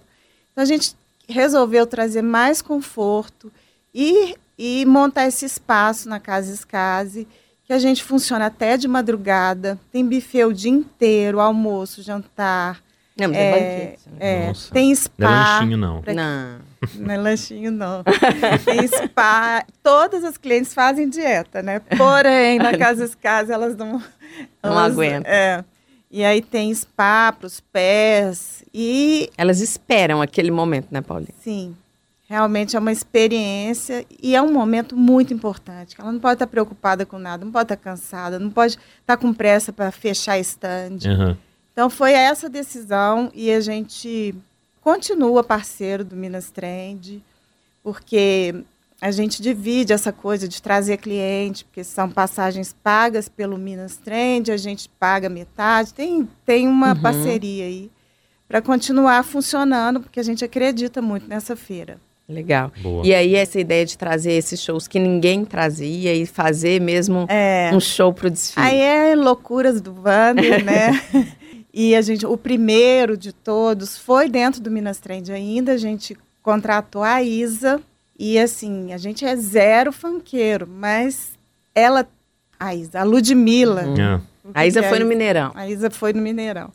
Então 0.51 0.61
a 0.61 0.65
gente 0.65 0.95
resolveu 1.27 1.85
trazer 1.87 2.21
mais 2.21 2.61
conforto 2.61 3.51
e, 3.93 4.35
e 4.57 4.85
montar 4.85 5.27
esse 5.27 5.45
espaço 5.45 6.07
na 6.09 6.19
Casa 6.19 6.53
Escase, 6.53 7.27
que 7.63 7.73
a 7.73 7.79
gente 7.79 8.03
funciona 8.03 8.45
até 8.45 8.77
de 8.77 8.87
madrugada, 8.87 9.79
tem 9.91 10.05
buffet 10.05 10.43
o 10.45 10.53
dia 10.53 10.71
inteiro, 10.71 11.39
almoço, 11.39 12.03
jantar, 12.03 12.79
Não, 13.17 13.29
mas 13.29 13.37
é, 13.37 13.49
é, 13.49 13.51
banquete. 13.51 14.09
né? 14.09 14.15
é, 14.19 14.47
Nossa. 14.47 14.73
tem 14.73 14.85
Não 14.85 14.91
é 14.91 14.95
spa. 14.95 15.29
lanchinho, 15.59 15.77
não. 15.77 16.01
pra- 16.01 16.13
Não. 16.13 16.65
Não 16.99 17.11
é 17.11 17.17
lanchinho, 17.17 17.71
não. 17.71 18.03
Tem 18.63 18.85
spa. 18.87 19.65
Todas 19.81 20.23
as 20.23 20.37
clientes 20.37 20.71
fazem 20.71 21.09
dieta, 21.09 21.63
né? 21.63 21.79
Porém, 21.79 22.59
na 22.59 22.77
Casa 22.77 23.09
Casa 23.19 23.55
elas 23.55 23.75
não. 23.75 23.93
Não 23.93 24.01
elas- 24.61 24.93
aguentam. 24.93 25.31
É. 25.31 25.65
E 26.09 26.23
aí 26.23 26.41
tem 26.41 26.73
spa 26.73 27.31
para 27.31 27.47
os 27.47 27.59
pés. 27.59 28.63
E, 28.73 29.29
Elas 29.37 29.59
esperam 29.59 30.21
aquele 30.21 30.51
momento, 30.51 30.87
né, 30.91 31.01
Paulinho? 31.01 31.33
sim, 31.41 31.75
realmente 32.27 32.75
é 32.75 32.79
uma 32.79 32.91
experiência 32.91 34.05
e 34.21 34.35
é 34.35 34.41
um 34.41 34.51
momento 34.51 34.95
muito 34.95 35.33
importante. 35.33 35.95
Ela 35.99 36.11
não 36.11 36.19
pode 36.19 36.35
estar 36.35 36.47
preocupada 36.47 37.05
com 37.05 37.19
nada, 37.19 37.43
não 37.45 37.51
pode 37.51 37.65
estar 37.65 37.77
cansada, 37.77 38.39
não 38.39 38.49
pode 38.49 38.77
estar 39.01 39.17
com 39.17 39.33
pressa 39.33 39.71
para 39.73 39.91
fechar 39.91 40.39
stand. 40.39 40.99
Aham. 41.05 41.37
Então 41.71 41.89
foi 41.89 42.13
essa 42.13 42.49
decisão 42.49 43.29
e 43.33 43.51
a 43.51 43.59
gente 43.59 44.33
continua 44.81 45.43
parceiro 45.43 46.05
do 46.05 46.15
Minas 46.15 46.49
Trend, 46.49 47.21
porque 47.83 48.55
a 49.05 49.11
gente 49.11 49.39
divide 49.39 49.93
essa 49.93 50.11
coisa 50.11 50.47
de 50.47 50.59
trazer 50.59 50.97
cliente, 50.97 51.63
porque 51.65 51.83
são 51.83 52.09
passagens 52.09 52.75
pagas 52.83 53.29
pelo 53.29 53.55
Minas 53.55 53.97
Trend, 53.97 54.51
a 54.51 54.57
gente 54.57 54.89
paga 54.99 55.29
metade, 55.29 55.93
tem, 55.93 56.27
tem 56.43 56.67
uma 56.67 56.93
Uhum. 56.93 57.01
parceria 57.03 57.65
aí 57.65 57.91
para 58.47 58.63
continuar 58.63 59.23
funcionando, 59.23 59.99
porque 60.01 60.19
a 60.19 60.23
gente 60.23 60.43
acredita 60.43 61.03
muito 61.03 61.27
nessa 61.27 61.55
feira. 61.55 61.99
Legal. 62.27 62.71
Boa. 62.81 63.05
E 63.05 63.13
aí, 63.13 63.35
essa 63.35 63.59
ideia 63.59 63.85
de 63.85 63.95
trazer 63.95 64.31
esses 64.31 64.59
shows 64.59 64.87
que 64.87 64.97
ninguém 64.97 65.45
trazia 65.45 66.11
e 66.15 66.25
fazer 66.25 66.81
mesmo 66.81 67.27
É. 67.29 67.69
um 67.71 67.79
show 67.79 68.11
pro 68.11 68.31
desfile. 68.31 68.65
Aí 68.65 68.79
é 68.79 69.15
loucuras 69.15 69.79
do 69.81 69.93
Wander, 70.01 70.63
né? 70.65 70.99
e 71.71 71.95
a 71.95 72.01
gente, 72.01 72.25
o 72.25 72.35
primeiro 72.35 73.15
de 73.15 73.31
todos 73.31 73.95
foi 73.99 74.27
dentro 74.27 74.59
do 74.61 74.71
Minas 74.71 74.97
Trend 74.97 75.31
ainda, 75.31 75.73
a 75.73 75.77
gente 75.77 76.17
contratou 76.41 77.03
a 77.03 77.21
Isa 77.21 77.79
e 78.17 78.39
assim, 78.39 78.93
a 78.93 78.97
gente 78.97 79.25
é 79.25 79.35
zero 79.35 79.91
funkeiro, 79.91 80.67
mas 80.67 81.33
ela, 81.73 82.07
a 82.59 82.73
Isa, 82.73 83.01
a 83.01 83.03
Ludmilla. 83.03 83.83
Ah, 83.99 84.21
a 84.53 84.65
Isa 84.65 84.81
foi 84.83 84.99
no 84.99 85.05
Mineirão. 85.05 85.51
A 85.53 85.67
Isa 85.67 85.89
foi 85.89 86.13
no 86.13 86.21
Mineirão. 86.21 86.71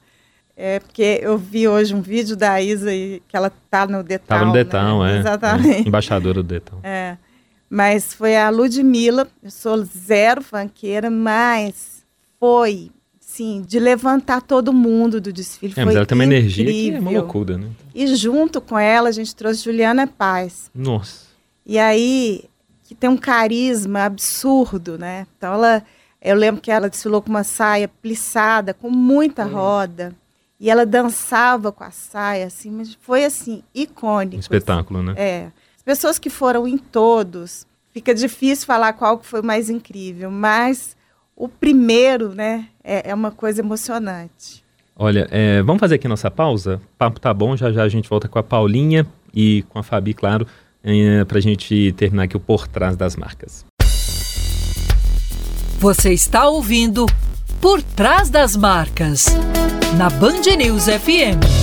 É 0.55 0.79
porque 0.79 1.19
eu 1.23 1.39
vi 1.39 1.67
hoje 1.67 1.95
um 1.95 2.03
vídeo 2.03 2.37
da 2.37 2.61
Isa 2.61 2.93
e 2.95 3.23
que 3.27 3.35
ela 3.35 3.51
tá 3.71 3.87
no 3.87 4.03
Detal. 4.03 4.39
Tava 4.39 4.45
no 4.45 4.53
né? 4.53 4.65
Detão, 4.65 5.07
é. 5.07 5.19
Exatamente. 5.19 5.85
É, 5.85 5.89
Embaixadora 5.89 6.43
do 6.43 6.43
Detão. 6.43 6.79
É. 6.83 7.17
Mas 7.71 8.13
foi 8.13 8.37
a 8.37 8.51
Ludmilla, 8.51 9.27
eu 9.43 9.51
sou 9.51 9.83
zero 9.85 10.43
fanqueira, 10.43 11.09
mas 11.09 12.05
foi, 12.39 12.91
sim, 13.19 13.65
de 13.67 13.79
levantar 13.79 14.43
todo 14.43 14.71
mundo 14.73 15.19
do 15.21 15.33
desfile. 15.33 15.73
É, 15.73 15.75
foi 15.77 15.85
mas 15.85 15.97
ela 15.97 16.05
tem 16.05 16.15
uma 16.15 16.25
energia 16.25 16.67
que 16.67 16.95
é 16.95 16.99
uma 16.99 17.11
loucura, 17.11 17.57
né? 17.57 17.69
E 17.95 18.07
junto 18.15 18.61
com 18.61 18.79
ela, 18.79 19.09
a 19.09 19.13
gente 19.13 19.35
trouxe 19.35 19.65
Juliana 19.65 20.07
Paz. 20.07 20.71
Nossa. 20.75 21.30
E 21.65 21.79
aí, 21.79 22.45
que 22.85 22.95
tem 22.95 23.09
um 23.09 23.17
carisma 23.17 24.05
absurdo, 24.05 24.99
né? 24.99 25.27
Então, 25.37 25.55
ela, 25.55 25.83
eu 26.21 26.37
lembro 26.37 26.61
que 26.61 26.71
ela 26.71 26.91
desfilou 26.91 27.23
com 27.23 27.31
uma 27.31 27.45
saia 27.45 27.89
plissada, 27.89 28.75
com 28.75 28.91
muita 28.91 29.45
roda. 29.45 30.15
E 30.59 30.69
ela 30.69 30.85
dançava 30.85 31.73
com 31.73 31.85
a 31.85 31.91
saia, 31.91 32.47
assim, 32.47 32.71
mas 32.71 32.93
foi 33.01 33.25
assim, 33.25 33.63
icônico. 33.75 34.37
Um 34.37 34.41
espetáculo, 34.41 35.03
né? 35.03 35.15
É. 35.17 35.51
As 35.77 35.83
pessoas 35.83 36.19
que 36.19 36.29
foram 36.29 36.69
em 36.69 36.77
todos, 36.77 37.67
fica 37.93 38.15
difícil 38.15 38.67
falar 38.67 38.93
qual 38.93 39.19
que 39.19 39.27
foi 39.27 39.41
o 39.41 39.45
mais 39.45 39.71
incrível, 39.71 40.31
mas 40.31 40.95
o 41.35 41.49
primeiro, 41.49 42.35
né, 42.35 42.69
é, 42.85 43.11
é 43.11 43.15
uma 43.15 43.31
coisa 43.31 43.63
emocionante. 43.63 44.63
Olha, 44.95 45.27
é, 45.31 45.63
vamos 45.63 45.81
fazer 45.81 45.95
aqui 45.95 46.07
nossa 46.07 46.31
pausa? 46.31 46.77
O 46.77 46.97
papo 46.99 47.19
tá 47.19 47.33
bom, 47.33 47.57
já 47.57 47.73
já 47.73 47.83
a 47.83 47.89
gente 47.89 48.11
volta 48.11 48.29
com 48.29 48.39
a 48.39 48.43
Paulinha 48.43 49.07
e 49.33 49.65
com 49.71 49.79
a 49.79 49.83
Fabi, 49.83 50.13
claro, 50.13 50.47
é, 50.83 51.25
pra 51.25 51.41
gente 51.41 51.93
terminar 51.93 52.25
aqui 52.25 52.37
o 52.37 52.41
Por 52.41 52.67
Trás 52.67 52.97
das 52.97 53.17
Marcas. 53.17 53.65
Você 55.79 56.13
está 56.13 56.47
ouvindo 56.49 57.07
Por 57.61 57.83
Trás 57.83 58.29
das 58.31 58.57
Marcas, 58.57 59.27
na 59.97 60.11
Band 60.11 60.43
News 60.59 60.85
FM. 60.85 61.60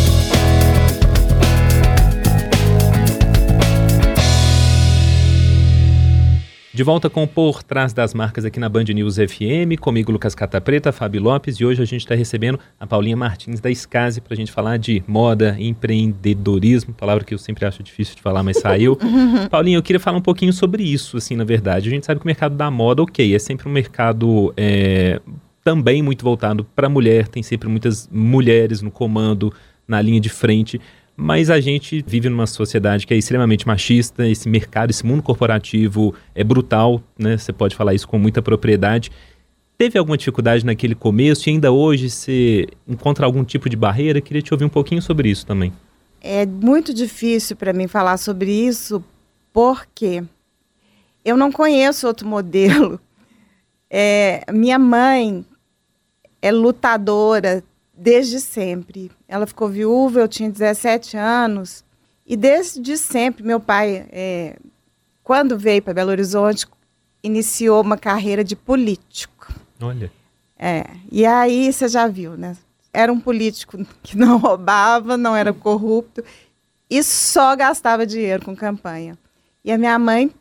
De 6.78 6.84
volta 6.84 7.10
com 7.10 7.26
Por 7.26 7.64
Trás 7.64 7.92
das 7.92 8.14
Marcas 8.14 8.46
aqui 8.46 8.60
na 8.60 8.70
Band 8.70 8.84
News 8.84 9.16
FM, 9.16 9.82
comigo 9.82 10.12
Lucas 10.12 10.36
Cata 10.36 10.62
Preta, 10.62 10.92
Fabi 10.92 11.18
Lopes, 11.18 11.56
e 11.56 11.66
hoje 11.66 11.82
a 11.82 11.86
gente 11.86 12.02
está 12.02 12.14
recebendo 12.14 12.60
a 12.80 12.86
Paulinha 12.86 13.18
Martins 13.18 13.60
da 13.60 13.74
Scase 13.74 14.22
para 14.22 14.36
a 14.36 14.38
gente 14.38 14.52
falar 14.52 14.78
de 14.78 15.04
moda, 15.08 15.58
empreendedorismo, 15.58 16.94
palavra 16.94 17.24
que 17.24 17.34
eu 17.34 17.40
sempre 17.40 17.66
acho 17.66 17.82
difícil 17.82 18.16
de 18.16 18.22
falar, 18.22 18.44
mas 18.44 18.60
saiu. 18.60 18.96
Paulinha, 19.50 19.76
eu 19.76 19.82
queria 19.82 20.00
falar 20.00 20.20
um 20.20 20.22
pouquinho 20.22 20.54
sobre 20.54 20.84
isso, 20.84 21.18
assim, 21.18 21.36
na 21.36 21.44
verdade. 21.44 21.88
A 21.88 21.90
gente 21.90 22.06
sabe 22.06 22.20
que 22.20 22.28
o 22.28 22.30
mercado 22.30 22.56
da 22.56 22.70
moda, 22.70 23.02
ok, 23.02 23.34
é 23.34 23.40
sempre 23.40 23.68
um 23.68 23.72
mercado 23.72 24.54
é, 24.56 25.20
também 25.64 26.04
muito 26.04 26.24
voltado 26.24 26.64
para 26.76 26.86
a 26.86 26.90
mulher, 26.92 27.28
tem 27.28 27.42
sempre 27.42 27.68
muitas 27.68 28.08
mulheres 28.12 28.84
no 28.84 28.92
comando, 28.92 29.52
na 29.88 30.00
linha 30.00 30.20
de 30.20 30.30
frente, 30.30 30.80
mas 31.20 31.50
a 31.50 31.60
gente 31.60 32.06
vive 32.06 32.30
numa 32.30 32.46
sociedade 32.46 33.08
que 33.08 33.14
é 33.14 33.18
extremamente 33.18 33.66
machista, 33.66 34.28
esse 34.28 34.48
mercado, 34.48 34.92
esse 34.92 35.04
mundo 35.04 35.24
corporativo 35.24 36.14
é 36.36 36.44
brutal, 36.44 37.02
né? 37.18 37.36
Você 37.36 37.52
pode 37.52 37.76
falar 37.76 37.96
isso 37.96 38.08
com 38.08 38.20
muita 38.20 38.40
propriedade. 38.40 39.12
Teve 39.80 39.98
alguma 39.98 40.16
dificuldade 40.16 40.64
naquele 40.64 40.94
começo 40.94 41.50
e 41.50 41.54
ainda 41.54 41.72
hoje 41.72 42.12
você 42.12 42.68
encontra 42.88 43.26
algum 43.26 43.44
tipo 43.44 43.68
de 43.68 43.76
barreira? 43.76 44.22
Queria 44.22 44.44
te 44.44 44.54
ouvir 44.54 44.66
um 44.66 44.70
pouquinho 44.70 45.02
sobre 45.02 45.28
isso 45.28 45.44
também. 45.44 45.74
É 46.22 46.46
muito 46.46 46.94
difícil 46.94 47.56
para 47.56 47.74
mim 47.74 47.88
falar 47.88 48.18
sobre 48.18 48.52
isso, 48.52 49.04
porque 49.52 50.24
eu 51.26 51.36
não 51.36 51.52
conheço 51.52 52.08
outro 52.08 52.28
modelo. 52.28 53.00
É, 53.90 54.44
minha 54.52 54.78
mãe 54.78 55.46
é 56.42 56.52
lutadora 56.52 57.64
desde 57.98 58.40
sempre. 58.40 59.12
Ela 59.28 59.48
ficou 59.48 59.68
viúva, 59.68 60.20
eu 60.20 60.28
tinha 60.28 60.50
17 60.50 61.18
anos. 61.18 61.84
E 62.26 62.36
desde 62.36 62.98
sempre, 62.98 63.44
meu 63.44 63.60
pai, 63.60 64.06
é, 64.12 64.58
quando 65.24 65.58
veio 65.58 65.82
para 65.82 65.94
Belo 65.94 66.12
Horizonte, 66.12 66.68
iniciou 67.24 67.82
uma 67.82 67.98
carreira 67.98 68.44
de 68.44 68.56
político. 68.56 69.52
Olha. 69.82 70.12
É, 70.58 70.86
e 71.12 71.26
aí 71.26 71.72
você 71.72 71.88
já 71.88 72.08
viu, 72.08 72.38
né? 72.38 72.56
Era 72.94 73.12
um 73.12 73.20
político 73.20 73.78
que 74.04 74.18
não 74.18 74.38
roubava, 74.38 75.18
não 75.18 75.36
era 75.36 75.54
corrupto 75.54 76.24
e 76.90 77.04
só 77.04 77.56
gastava 77.56 78.06
dinheiro 78.06 78.46
com 78.46 78.56
campanha. 78.56 79.18
E 79.64 79.72
a 79.72 79.78
minha 79.78 80.00
mãe 80.00 80.32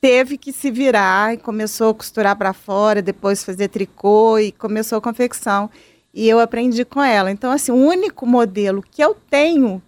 teve 0.00 0.38
que 0.38 0.52
se 0.52 0.70
virar 0.70 1.34
e 1.34 1.38
começou 1.38 1.90
a 1.90 1.94
costurar 1.94 2.36
para 2.36 2.52
fora, 2.52 3.02
depois 3.02 3.44
fazer 3.44 3.68
tricô 3.68 4.38
e 4.38 4.50
começou 4.52 4.98
a 4.98 5.02
confecção. 5.02 5.70
E 6.12 6.28
eu 6.28 6.40
aprendi 6.40 6.84
com 6.84 7.02
ela. 7.02 7.30
Então, 7.30 7.50
assim, 7.50 7.70
o 7.70 7.76
único 7.76 8.26
modelo 8.26 8.82
que 8.82 9.02
eu 9.02 9.14
tenho 9.14 9.80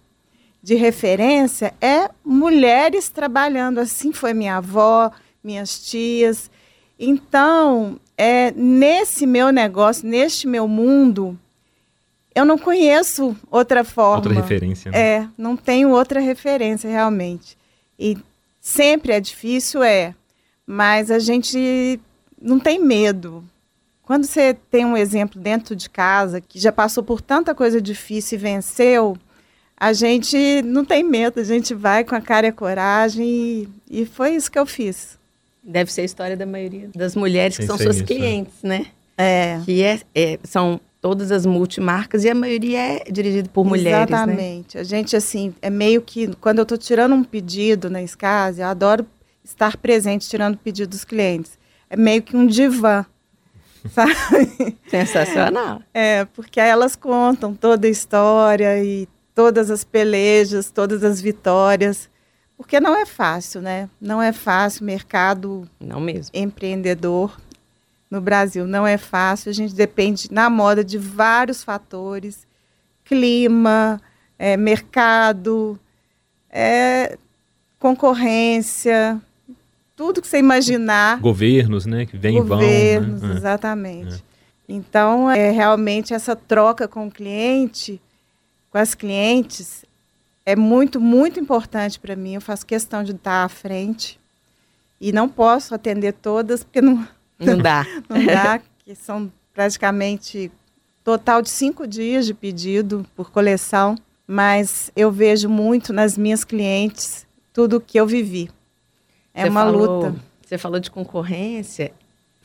de 0.61 0.75
referência 0.75 1.73
é 1.81 2.09
mulheres 2.23 3.09
trabalhando. 3.09 3.79
Assim 3.79 4.13
foi 4.13 4.33
minha 4.33 4.57
avó, 4.57 5.11
minhas 5.43 5.79
tias. 5.79 6.49
Então, 6.97 7.99
é, 8.17 8.51
nesse 8.51 9.25
meu 9.27 9.51
negócio, 9.51 10.07
neste 10.07 10.47
meu 10.47 10.67
mundo, 10.67 11.37
eu 12.33 12.45
não 12.45 12.57
conheço 12.57 13.35
outra 13.51 13.83
forma. 13.83 14.15
Outra 14.15 14.33
referência. 14.33 14.91
Né? 14.91 14.99
É, 14.99 15.27
não 15.37 15.57
tenho 15.57 15.89
outra 15.89 16.21
referência 16.21 16.89
realmente. 16.89 17.57
E 17.99 18.17
sempre 18.61 19.11
é 19.11 19.19
difícil, 19.19 19.83
é, 19.83 20.15
mas 20.65 21.11
a 21.11 21.19
gente 21.19 21.99
não 22.41 22.59
tem 22.59 22.79
medo. 22.79 23.43
Quando 24.03 24.25
você 24.25 24.53
tem 24.53 24.85
um 24.85 24.97
exemplo 24.97 25.41
dentro 25.41 25.75
de 25.75 25.89
casa 25.89 26.41
que 26.41 26.59
já 26.59 26.71
passou 26.71 27.03
por 27.03 27.21
tanta 27.21 27.55
coisa 27.55 27.81
difícil 27.81 28.37
e 28.37 28.41
venceu, 28.41 29.17
a 29.77 29.93
gente 29.93 30.61
não 30.63 30.83
tem 30.83 31.03
medo, 31.03 31.39
a 31.39 31.43
gente 31.43 31.73
vai 31.73 32.03
com 32.03 32.15
a 32.15 32.21
cara 32.21 32.47
e 32.47 32.49
a 32.49 32.53
coragem 32.53 33.25
e, 33.25 33.69
e 33.89 34.05
foi 34.05 34.35
isso 34.35 34.51
que 34.51 34.59
eu 34.59 34.65
fiz. 34.65 35.17
Deve 35.63 35.91
ser 35.91 36.01
a 36.01 36.05
história 36.05 36.35
da 36.35 36.45
maioria 36.45 36.89
das 36.93 37.15
mulheres 37.15 37.57
que 37.57 37.65
são 37.65 37.77
suas 37.77 37.95
nisso, 37.95 38.11
é. 38.11 38.15
clientes, 38.15 38.61
né? 38.61 38.87
É. 39.17 39.59
Que 39.63 39.81
é, 39.81 40.01
é- 40.13 40.39
são 40.43 40.79
todas 40.99 41.31
as 41.31 41.45
multimarcas 41.45 42.23
e 42.23 42.29
a 42.29 42.35
maioria 42.35 42.79
é 42.79 43.11
dirigida 43.11 43.49
por 43.49 43.65
mulheres, 43.65 44.09
né? 44.09 44.23
Exatamente. 44.23 44.77
A 44.77 44.83
gente, 44.83 45.15
assim, 45.15 45.53
é 45.61 45.69
meio 45.69 46.01
que. 46.01 46.27
Quando 46.41 46.59
eu 46.59 46.63
estou 46.63 46.77
tirando 46.77 47.13
um 47.13 47.23
pedido 47.23 47.89
na 47.89 48.05
Scase, 48.05 48.61
eu 48.61 48.67
adoro 48.67 49.05
estar 49.43 49.75
presente 49.77 50.27
tirando 50.29 50.57
pedido 50.57 50.89
dos 50.89 51.03
clientes. 51.03 51.57
É 51.89 51.97
meio 51.97 52.21
que 52.21 52.35
um 52.35 52.47
divã. 52.47 53.05
Sabe? 53.91 54.77
Sensacional. 54.87 55.81
É, 55.93 56.25
porque 56.25 56.59
elas 56.59 56.95
contam 56.95 57.53
toda 57.53 57.87
a 57.87 57.89
história 57.89 58.83
e 58.83 59.07
todas 59.35 59.69
as 59.69 59.83
pelejas, 59.83 60.71
todas 60.71 61.03
as 61.03 61.21
vitórias. 61.21 62.09
Porque 62.55 62.79
não 62.79 62.95
é 62.95 63.05
fácil, 63.05 63.61
né? 63.61 63.89
Não 63.99 64.21
é 64.21 64.31
fácil. 64.31 64.85
Mercado 64.85 65.67
Não 65.79 65.99
mesmo. 65.99 66.31
empreendedor 66.33 67.37
no 68.09 68.21
Brasil 68.21 68.67
não 68.67 68.85
é 68.85 68.97
fácil. 68.97 69.49
A 69.49 69.53
gente 69.53 69.73
depende 69.73 70.31
na 70.31 70.49
moda 70.49 70.83
de 70.83 70.97
vários 70.97 71.63
fatores: 71.63 72.47
clima, 73.03 73.99
é, 74.37 74.55
mercado, 74.55 75.79
é, 76.49 77.17
concorrência, 77.79 79.19
tudo 79.95 80.21
que 80.21 80.27
você 80.27 80.39
imaginar. 80.39 81.19
Governos, 81.19 81.85
né? 81.85 82.05
Que 82.05 82.17
vêm 82.17 82.37
e 82.37 82.39
vão. 82.39 82.57
governos, 82.59 83.21
né? 83.21 83.33
É. 83.33 83.37
exatamente. 83.37 84.23
Então, 84.67 85.29
é 85.29 85.51
realmente 85.51 86.13
essa 86.13 86.35
troca 86.35 86.87
com 86.87 87.07
o 87.07 87.11
cliente, 87.11 88.01
com 88.71 88.77
as 88.77 88.95
clientes, 88.95 89.85
é 90.45 90.55
muito, 90.55 90.99
muito 90.99 91.39
importante 91.39 91.99
para 91.99 92.15
mim. 92.15 92.35
Eu 92.35 92.41
faço 92.41 92.65
questão 92.65 93.03
de 93.03 93.11
estar 93.11 93.43
à 93.43 93.49
frente 93.49 94.19
e 94.99 95.11
não 95.11 95.27
posso 95.27 95.75
atender 95.75 96.13
todas 96.13 96.63
porque 96.63 96.81
não, 96.81 97.07
Não 97.39 97.57
dá. 97.57 97.85
não 98.09 98.25
dá, 98.25 98.61
que 98.83 98.95
são 98.95 99.31
praticamente 99.53 100.51
total 101.03 101.41
de 101.41 101.49
cinco 101.49 101.85
dias 101.85 102.25
de 102.25 102.33
pedido 102.33 103.05
por 103.15 103.29
coleção, 103.29 103.95
mas 104.25 104.91
eu 104.95 105.11
vejo 105.11 105.49
muito 105.49 105.91
nas 105.91 106.17
minhas 106.17 106.43
clientes 106.43 107.27
tudo 107.51 107.77
o 107.77 107.81
que 107.81 107.99
eu 107.99 108.07
vivi. 108.07 108.49
É 109.33 109.43
Você 109.43 109.49
uma 109.49 109.61
falou- 109.65 110.03
luta. 110.03 110.15
Você 110.45 110.57
falou 110.57 110.79
de 110.79 110.91
concorrência. 110.91 111.91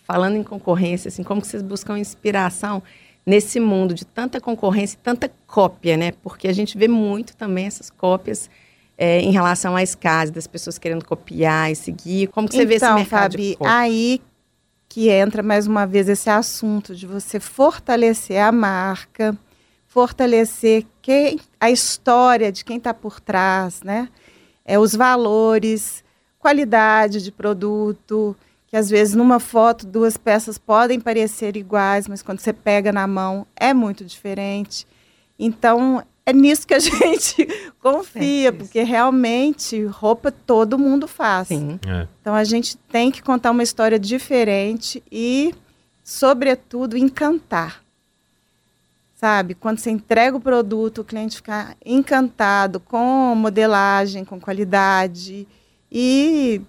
Falando 0.05 0.37
em 0.37 0.43
concorrência, 0.43 1.09
assim, 1.09 1.23
como 1.23 1.41
que 1.43 1.47
vocês 1.47 1.63
buscam 1.63 1.99
inspiração 1.99 2.83
nesse 3.27 3.61
mundo 3.61 3.93
de 3.93 4.07
tanta 4.07 4.41
concorrência 4.41 4.97
e 4.97 5.01
tanta 5.01 5.31
cópia, 5.47 5.99
né? 5.99 6.13
Porque 6.23 6.49
a 6.49 6.53
gente 6.53 6.79
vê 6.79 6.89
muito 6.89 7.37
também 7.37 7.67
essas 7.67 7.91
cópias 7.91 8.49
é, 8.97 9.21
em 9.21 9.31
relação 9.31 9.77
à 9.77 9.83
escase, 9.83 10.33
das 10.33 10.47
pessoas 10.47 10.79
querendo 10.79 11.05
copiar 11.05 11.71
e 11.71 11.77
seguir. 11.77 12.29
Como 12.29 12.49
que 12.49 12.57
você 12.57 12.65
vê 12.65 12.77
esse 12.77 12.85
então, 12.87 12.97
mercado 12.97 13.33
Fabi, 13.33 13.57
aí 13.61 14.21
que 14.89 15.11
entra 15.11 15.43
mais 15.43 15.67
uma 15.67 15.87
vez 15.87 16.09
esse 16.09 16.31
assunto 16.31 16.97
de 16.97 17.07
você 17.07 17.39
fortalecer 17.39 18.43
a 18.43 18.51
marca, 18.51 19.37
fortalecer 19.87 20.87
quem, 21.03 21.39
a 21.61 21.71
história 21.71 22.51
de 22.51 22.65
quem 22.65 22.79
está 22.79 22.95
por 22.95 23.21
trás, 23.21 23.83
né? 23.83 24.09
É, 24.65 24.79
os 24.79 24.95
valores, 24.95 26.03
qualidade 26.39 27.23
de 27.23 27.33
produto, 27.33 28.37
que 28.67 28.77
às 28.77 28.89
vezes 28.91 29.15
numa 29.15 29.41
foto 29.41 29.87
duas 29.87 30.17
peças 30.17 30.59
podem 30.59 31.01
parecer 31.01 31.57
iguais, 31.57 32.07
mas 32.07 32.23
quando 32.23 32.41
você 32.41 32.53
pega 32.53 32.93
na 32.93 33.07
mão 33.07 33.47
é 33.57 33.73
muito 33.73 34.05
diferente. 34.05 34.87
Então, 35.39 36.03
é 36.27 36.33
nisso 36.33 36.67
que 36.67 36.75
a 36.75 36.79
gente 36.81 37.47
confia, 37.81 38.51
Certo. 38.51 38.59
porque 38.59 38.83
realmente 38.83 39.83
roupa 39.85 40.31
todo 40.31 40.79
mundo 40.79 41.09
faz. 41.09 41.49
Sim. 41.49 41.81
É. 41.87 42.07
Então 42.21 42.35
a 42.35 42.45
gente 42.45 42.77
tem 42.77 43.11
que 43.11 43.23
contar 43.23 43.51
uma 43.51 43.63
história 43.63 43.99
diferente 43.99 45.03
e, 45.11 45.55
sobretudo, 46.05 46.99
encantar. 46.99 47.83
Sabe? 49.17 49.55
Quando 49.55 49.79
você 49.79 49.91
entrega 49.91 50.37
o 50.37 50.41
produto, 50.41 51.01
o 51.01 51.05
cliente 51.05 51.37
fica 51.37 51.75
encantado 51.85 52.79
com 52.79 53.35
modelagem, 53.35 54.25
com 54.25 54.39
qualidade. 54.39 55.49
E, 55.91 56.61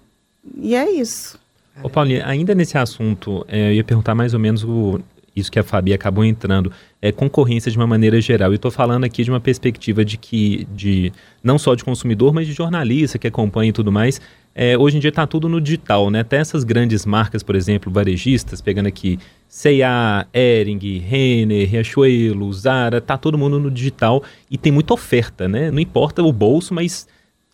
e 0.56 0.74
é 0.74 0.90
isso. 0.90 1.38
Ô, 1.82 1.88
Paulinha, 1.88 2.26
ainda 2.26 2.54
nesse 2.54 2.76
assunto, 2.76 3.44
é, 3.48 3.68
eu 3.68 3.74
ia 3.74 3.84
perguntar 3.84 4.14
mais 4.14 4.34
ou 4.34 4.40
menos 4.40 4.64
o, 4.64 5.00
isso 5.34 5.50
que 5.50 5.58
a 5.58 5.62
Fabi 5.62 5.92
acabou 5.92 6.24
entrando, 6.24 6.72
é 7.00 7.12
concorrência 7.12 7.70
de 7.70 7.76
uma 7.76 7.86
maneira 7.86 8.20
geral. 8.20 8.50
Eu 8.50 8.56
estou 8.56 8.70
falando 8.70 9.04
aqui 9.04 9.24
de 9.24 9.30
uma 9.30 9.40
perspectiva 9.40 10.04
de 10.04 10.16
que, 10.16 10.66
de 10.74 11.12
não 11.42 11.58
só 11.58 11.74
de 11.74 11.84
consumidor, 11.84 12.32
mas 12.32 12.46
de 12.46 12.52
jornalista 12.52 13.18
que 13.18 13.26
acompanha 13.26 13.70
e 13.70 13.72
tudo 13.72 13.90
mais. 13.90 14.20
É, 14.54 14.76
hoje 14.76 14.96
em 14.96 15.00
dia 15.00 15.10
está 15.10 15.26
tudo 15.26 15.48
no 15.48 15.60
digital, 15.60 16.10
né? 16.10 16.20
Até 16.20 16.36
essas 16.38 16.64
grandes 16.64 17.06
marcas, 17.06 17.42
por 17.42 17.54
exemplo, 17.54 17.90
varejistas, 17.90 18.60
pegando 18.60 18.86
aqui 18.86 19.18
C&A, 19.48 20.26
Hering, 20.34 20.98
Renner, 20.98 21.68
Riachuelo, 21.68 22.52
Zara, 22.52 23.00
tá 23.00 23.16
todo 23.16 23.38
mundo 23.38 23.60
no 23.60 23.70
digital 23.70 24.22
e 24.50 24.58
tem 24.58 24.72
muita 24.72 24.92
oferta, 24.92 25.48
né? 25.48 25.70
Não 25.70 25.78
importa 25.78 26.22
o 26.22 26.32
bolso, 26.32 26.74
mas 26.74 27.06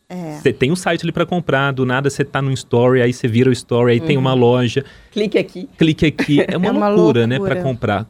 É. 0.08 0.38
você 0.40 0.52
tem 0.52 0.70
um 0.70 0.76
site 0.76 1.02
ali 1.04 1.10
para 1.12 1.26
comprar, 1.26 1.72
do 1.72 1.84
nada 1.84 2.08
você 2.08 2.24
tá 2.24 2.40
no 2.40 2.52
story, 2.52 3.02
aí 3.02 3.12
você 3.12 3.26
vira 3.26 3.50
o 3.50 3.52
story, 3.52 3.92
aí 3.92 4.00
tem 4.00 4.16
uma 4.16 4.34
loja, 4.34 4.84
Clique 5.10 5.36
aqui. 5.36 5.68
clique 5.76 6.06
aqui, 6.06 6.40
é 6.46 6.56
uma, 6.56 6.66
É 6.68 6.70
uma 6.70 6.88
loucura, 6.88 7.26
né, 7.26 7.38
loucura. 7.38 7.54
para 7.56 7.64
comprar. 7.64 8.06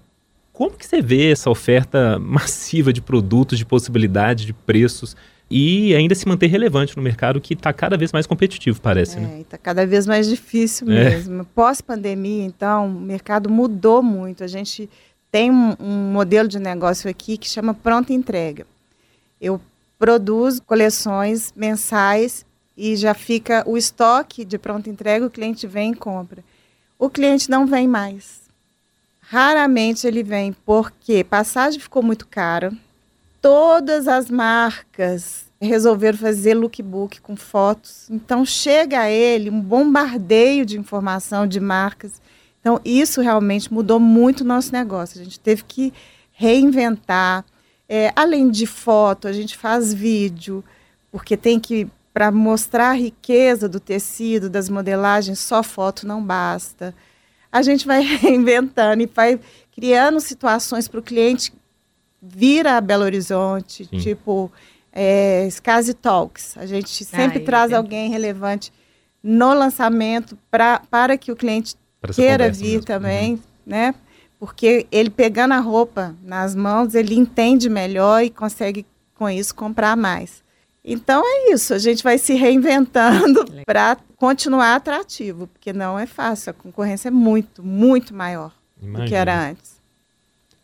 Como 0.52 0.72
que 0.76 0.87
você 0.87 1.00
vê 1.00 1.30
essa 1.30 1.48
oferta 1.50 2.18
massiva 2.20 2.92
de 2.92 3.00
produtos, 3.00 3.56
de 3.59 3.64
possibilidade, 3.64 4.44
de 4.44 4.52
preços 4.52 5.16
e 5.50 5.94
ainda 5.94 6.14
se 6.14 6.26
manter 6.28 6.48
relevante 6.48 6.96
no 6.96 7.02
mercado 7.02 7.40
que 7.40 7.54
está 7.54 7.72
cada 7.72 7.96
vez 7.96 8.12
mais 8.12 8.26
competitivo, 8.26 8.80
parece, 8.80 9.18
né? 9.20 9.37
É, 9.37 9.40
está 9.42 9.56
cada 9.56 9.87
vez 9.87 10.06
mais 10.06 10.28
difícil 10.28 10.90
É. 10.90 11.11
mesmo. 11.11 11.44
Pós-pandemia, 11.54 12.44
então, 12.44 12.88
o 12.88 13.00
mercado 13.00 13.48
mudou 13.48 14.02
muito. 14.02 14.42
A 14.42 14.46
gente 14.48 14.90
tem 15.30 15.50
um, 15.50 15.74
um 15.78 16.12
modelo 16.12 16.48
de 16.48 16.59
negócio 16.59 17.09
aqui 17.09 17.37
que 17.38 17.48
chama 17.48 17.72
pronta 17.74 18.12
entrega. 18.12 18.66
Eu 19.40 19.61
produzo 19.98 20.62
coleções 20.62 21.52
mensais 21.56 22.44
e 22.76 22.94
já 22.96 23.14
fica 23.14 23.64
o 23.66 23.76
estoque 23.76 24.44
de 24.44 24.59
pronta 24.59 24.90
entrega, 24.90 25.24
o 25.24 25.30
cliente 25.30 25.66
vem 25.66 25.92
e 25.92 25.96
compra. 25.96 26.44
O 26.98 27.09
cliente 27.09 27.50
não 27.50 27.66
vem 27.66 27.88
mais. 27.88 28.42
Raramente 29.20 30.06
ele 30.06 30.22
vem 30.22 30.52
porque 30.52 31.24
passagem 31.24 31.80
ficou 31.80 32.02
muito 32.02 32.26
cara. 32.26 32.72
Todas 33.40 34.06
as 34.06 34.30
marcas 34.30 35.46
resolveram 35.61 36.18
fazer 36.18 36.54
lookbook 36.54 37.20
com 37.20 37.37
fotos. 37.37 38.09
Então 38.11 38.44
chega 38.44 39.00
a 39.00 39.11
ele 39.11 39.50
um 39.50 39.61
bombardeio 39.61 40.64
de 40.64 40.78
informação 40.78 41.46
de 41.46 41.59
marcas. 41.59 42.20
Então 42.61 42.80
isso 42.85 43.20
realmente 43.20 43.72
mudou 43.72 43.98
muito 43.98 44.42
o 44.42 44.46
nosso 44.46 44.72
negócio. 44.72 45.20
A 45.20 45.24
gente 45.24 45.40
teve 45.40 45.64
que 45.64 45.92
reinventar. 46.32 47.44
É, 47.88 48.12
além 48.16 48.51
de 48.51 48.66
foto, 48.66 49.29
a 49.29 49.33
gente 49.33 49.57
faz 49.57 49.92
vídeo, 49.94 50.64
porque 51.11 51.37
tem 51.37 51.61
que 51.61 51.88
para 52.12 52.31
mostrar 52.33 52.90
a 52.90 52.94
riqueza 52.94 53.68
do 53.68 53.79
tecido, 53.79 54.49
das 54.49 54.68
modelagens, 54.70 55.38
só 55.38 55.62
foto 55.62 56.07
não 56.07 56.22
basta. 56.25 56.94
A 57.53 57.61
gente 57.62 57.87
vai 57.87 58.01
reinventando 58.16 59.03
e 59.03 59.07
vai 59.07 59.38
criando 59.75 60.18
situações 60.20 60.88
para 60.88 60.99
o 61.01 61.03
cliente 61.03 61.53
vir 62.22 62.66
a 62.66 62.81
Belo 62.81 63.05
Horizonte, 63.05 63.85
Sim. 63.85 63.99
tipo 63.99 64.51
é, 64.90 65.46
Scase 65.51 65.92
Talks. 65.92 66.57
A 66.57 66.64
gente 66.64 67.05
sempre 67.05 67.38
Ai, 67.38 67.44
traz 67.44 67.66
entendo. 67.70 67.77
alguém 67.77 68.11
relevante 68.11 68.72
no 69.22 69.53
lançamento 69.53 70.38
pra, 70.51 70.81
para 70.90 71.18
que 71.18 71.31
o 71.31 71.37
cliente 71.37 71.77
Pra 72.01 72.14
queira 72.14 72.51
vir 72.51 72.72
mesmo. 72.72 72.85
também, 72.85 73.42
né? 73.66 73.94
Porque 74.38 74.87
ele 74.92 75.11
pegando 75.11 75.55
a 75.55 75.61
roupa 75.61 76.14
nas 76.22 76.55
mãos, 76.55 76.94
ele 76.94 77.14
entende 77.14 77.68
melhor 77.68 78.22
e 78.22 78.31
consegue 78.31 78.87
com 79.14 79.29
isso 79.29 79.55
comprar 79.55 79.96
mais. 79.96 80.42
Então 80.85 81.22
é 81.25 81.53
isso, 81.53 81.75
a 81.75 81.79
gente 81.79 82.03
vai 82.03 82.16
se 82.16 82.35
reinventando 82.35 83.44
para 83.66 83.96
continuar 84.16 84.77
atrativo, 84.77 85.49
porque 85.49 85.72
não 85.72 85.99
é 85.99 86.07
fácil, 86.07 86.51
a 86.51 86.55
concorrência 86.55 87.09
é 87.09 87.11
muito, 87.11 87.62
muito 87.62 88.14
maior 88.14 88.53
do 88.77 88.83
que 88.83 88.87
Imagina. 88.87 89.16
era 89.16 89.49
antes. 89.51 89.77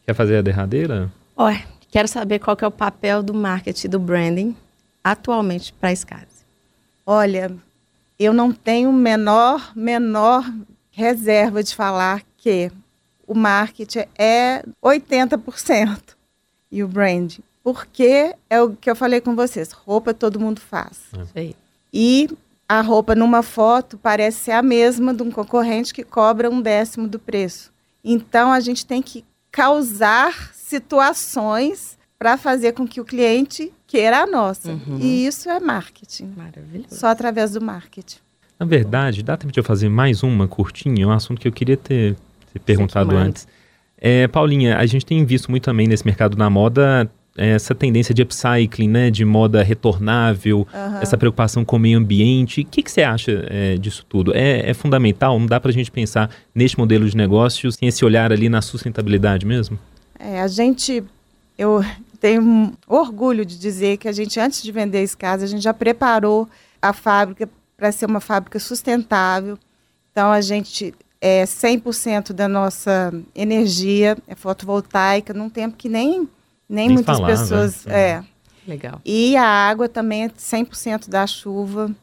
Quer 0.07 0.15
fazer 0.15 0.37
a 0.37 0.43
derradeira? 0.43 1.11
Olha, 1.37 1.65
quero 1.91 2.07
saber 2.07 2.39
qual 2.39 2.57
que 2.57 2.65
é 2.65 2.69
o 2.69 2.71
papel 2.71 3.23
do 3.23 3.35
marketing, 3.35 3.89
do 3.89 3.99
branding, 3.99 4.57
atualmente 5.03 5.73
para 5.73 5.91
a 5.91 5.97
Scase. 5.97 6.45
Olha, 7.05 7.53
eu 8.19 8.33
não 8.33 8.53
tenho 8.53 8.93
menor, 8.93 9.73
menor 9.75 10.45
reserva 10.93 11.65
de 11.65 11.75
falar 11.75 12.23
que 12.37 12.71
o 13.33 13.35
marketing 13.35 14.05
é 14.19 14.63
80% 14.85 16.01
e 16.71 16.85
o 16.85 16.89
branding. 16.89 17.43
Porque 17.65 18.35
é 18.51 18.61
o 18.61 18.71
que 18.71 18.91
eu 18.91 18.97
falei 18.97 19.21
com 19.21 19.35
vocês, 19.35 19.73
roupa 19.73 20.13
todo 20.13 20.39
mundo 20.39 20.61
faz. 20.61 21.01
Aí. 21.35 21.55
E 21.93 22.29
a 22.69 22.81
roupa 22.81 23.15
numa 23.15 23.43
foto 23.43 23.97
parece 23.97 24.45
ser 24.45 24.53
a 24.53 24.63
mesma 24.63 25.15
de 25.15 25.23
um 25.23 25.31
concorrente 25.31 25.95
que 25.95 26.03
cobra 26.03 26.51
um 26.51 26.61
décimo 26.61 27.09
do 27.09 27.19
preço. 27.19 27.73
Então 28.05 28.53
a 28.53 28.61
gente 28.61 28.85
tem 28.85 29.01
que 29.01 29.25
causar 29.51 30.53
situações 30.55 31.99
para 32.19 32.37
fazer 32.37 32.73
com 32.73 32.87
que 32.87 33.01
o 33.01 33.05
cliente 33.05 33.73
queira 33.87 34.23
a 34.23 34.27
nossa. 34.27 34.73
Uhum. 34.73 34.99
E 35.01 35.27
isso 35.27 35.49
é 35.49 35.59
marketing. 35.59 36.33
Maravilhoso. 36.37 36.95
Só 36.95 37.09
através 37.09 37.53
do 37.53 37.61
marketing. 37.61 38.19
Na 38.59 38.67
verdade, 38.67 39.23
dá 39.23 39.37
tempo 39.37 39.53
de 39.53 39.59
eu 39.59 39.65
fazer 39.65 39.89
mais 39.89 40.23
uma 40.23 40.47
curtinha, 40.47 41.07
um 41.07 41.11
assunto 41.11 41.41
que 41.41 41.49
eu 41.49 41.53
queria 41.53 41.77
ter, 41.77 42.17
perguntado 42.61 43.17
antes. 43.17 43.47
É, 43.99 44.27
Paulinha, 44.29 44.77
a 44.79 44.87
gente 44.87 45.07
tem 45.07 45.25
visto 45.25 45.51
muito 45.51 45.65
também 45.65 45.87
nesse 45.87 46.05
mercado 46.05 46.37
da 46.37 46.51
moda 46.51 47.11
é, 47.37 47.51
essa 47.51 47.75
tendência 47.75 48.15
de 48.15 48.23
upcycling, 48.23 48.89
né, 48.89 49.11
de 49.11 49.25
moda 49.25 49.63
retornável, 49.63 50.67
essa 51.01 51.17
preocupação 51.17 51.65
com 51.65 51.77
o 51.77 51.79
meio 51.79 51.99
ambiente. 51.99 52.61
O 52.61 52.65
que, 52.65 52.83
que 52.83 52.91
você 52.91 53.03
acha 53.03 53.47
é, 53.49 53.77
disso 53.77 54.05
tudo? 54.09 54.37
É, 54.37 54.71
é 54.71 54.75
fundamental? 54.75 55.39
Não 55.39 55.47
dá 55.47 55.59
para 55.59 55.71
a 55.71 55.73
gente 55.73 55.91
pensar 55.91 56.31
neste 56.55 56.79
modelo 56.79 57.09
de 57.09 57.17
negócio 57.17 57.71
sem 57.73 57.89
esse 57.89 58.05
olhar 58.05 58.33
ali 58.33 58.49
na 58.49 58.61
sustentabilidade 58.61 59.47
mesmo? 59.47 59.79
É, 60.19 60.41
a 60.41 60.49
gente, 60.49 61.03
eu 61.57 61.83
tenho 62.21 62.43
um 62.43 62.73
orgulho 62.87 63.47
de 63.47 63.59
dizer 63.59 63.97
que 63.97 64.09
a 64.09 64.13
gente, 64.13 64.39
antes 64.39 64.63
de 64.63 64.71
vender 64.71 65.03
esse 65.03 65.17
caso, 65.17 65.45
a 65.45 65.49
gente 65.49 65.63
já 65.63 65.73
preparou 65.73 66.49
a 66.81 66.93
fábrica 66.93 67.49
para 67.77 67.91
ser 67.91 68.07
uma 68.07 68.21
fábrica 68.21 68.59
sustentável. 68.59 69.59
Então, 70.13 70.31
a 70.31 70.41
gente, 70.43 70.95
é 71.25 71.45
100% 71.45 72.33
da 72.33 72.49
nossa 72.49 73.15
energia 73.33 74.19
é 74.27 74.35
fotovoltaica, 74.35 75.33
num 75.33 75.49
tempo 75.49 75.77
que 75.77 75.89
nem, 75.89 76.29
nem, 76.69 76.89
Nem 76.89 76.89
muitas 76.89 77.17
falava, 77.17 77.33
pessoas... 77.33 77.85
né? 77.87 77.95
É, 77.95 78.25
Legal. 78.67 79.01
e 79.05 79.37
a 79.37 79.47
água 79.47 79.89
também 79.89 80.25
é 80.25 80.29
100% 80.29 81.09
da 81.09 81.25
chuva. 81.25 81.95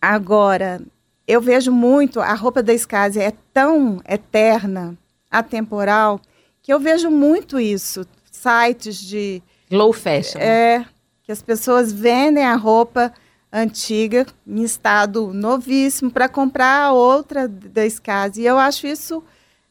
Agora, 0.00 0.80
eu 1.26 1.40
vejo 1.40 1.72
muito, 1.72 2.20
a 2.20 2.32
roupa 2.34 2.62
da 2.62 2.72
Skase 2.72 3.18
é 3.18 3.32
tão 3.52 4.00
eterna, 4.08 4.96
atemporal, 5.28 6.20
que 6.62 6.72
eu 6.72 6.78
vejo 6.78 7.10
muito 7.10 7.58
isso. 7.58 8.06
Sites 8.30 8.98
de. 8.98 9.42
Low 9.68 9.92
fashion. 9.92 10.38
É, 10.38 10.86
que 11.24 11.32
as 11.32 11.42
pessoas 11.42 11.92
vendem 11.92 12.44
a 12.44 12.54
roupa 12.54 13.12
antiga, 13.54 14.26
em 14.44 14.62
estado 14.64 15.32
novíssimo, 15.32 16.10
para 16.10 16.28
comprar 16.28 16.86
a 16.86 16.92
outra 16.92 17.46
da 17.46 17.86
Skase. 17.86 18.42
E 18.42 18.46
eu 18.46 18.58
acho 18.58 18.86
isso 18.86 19.22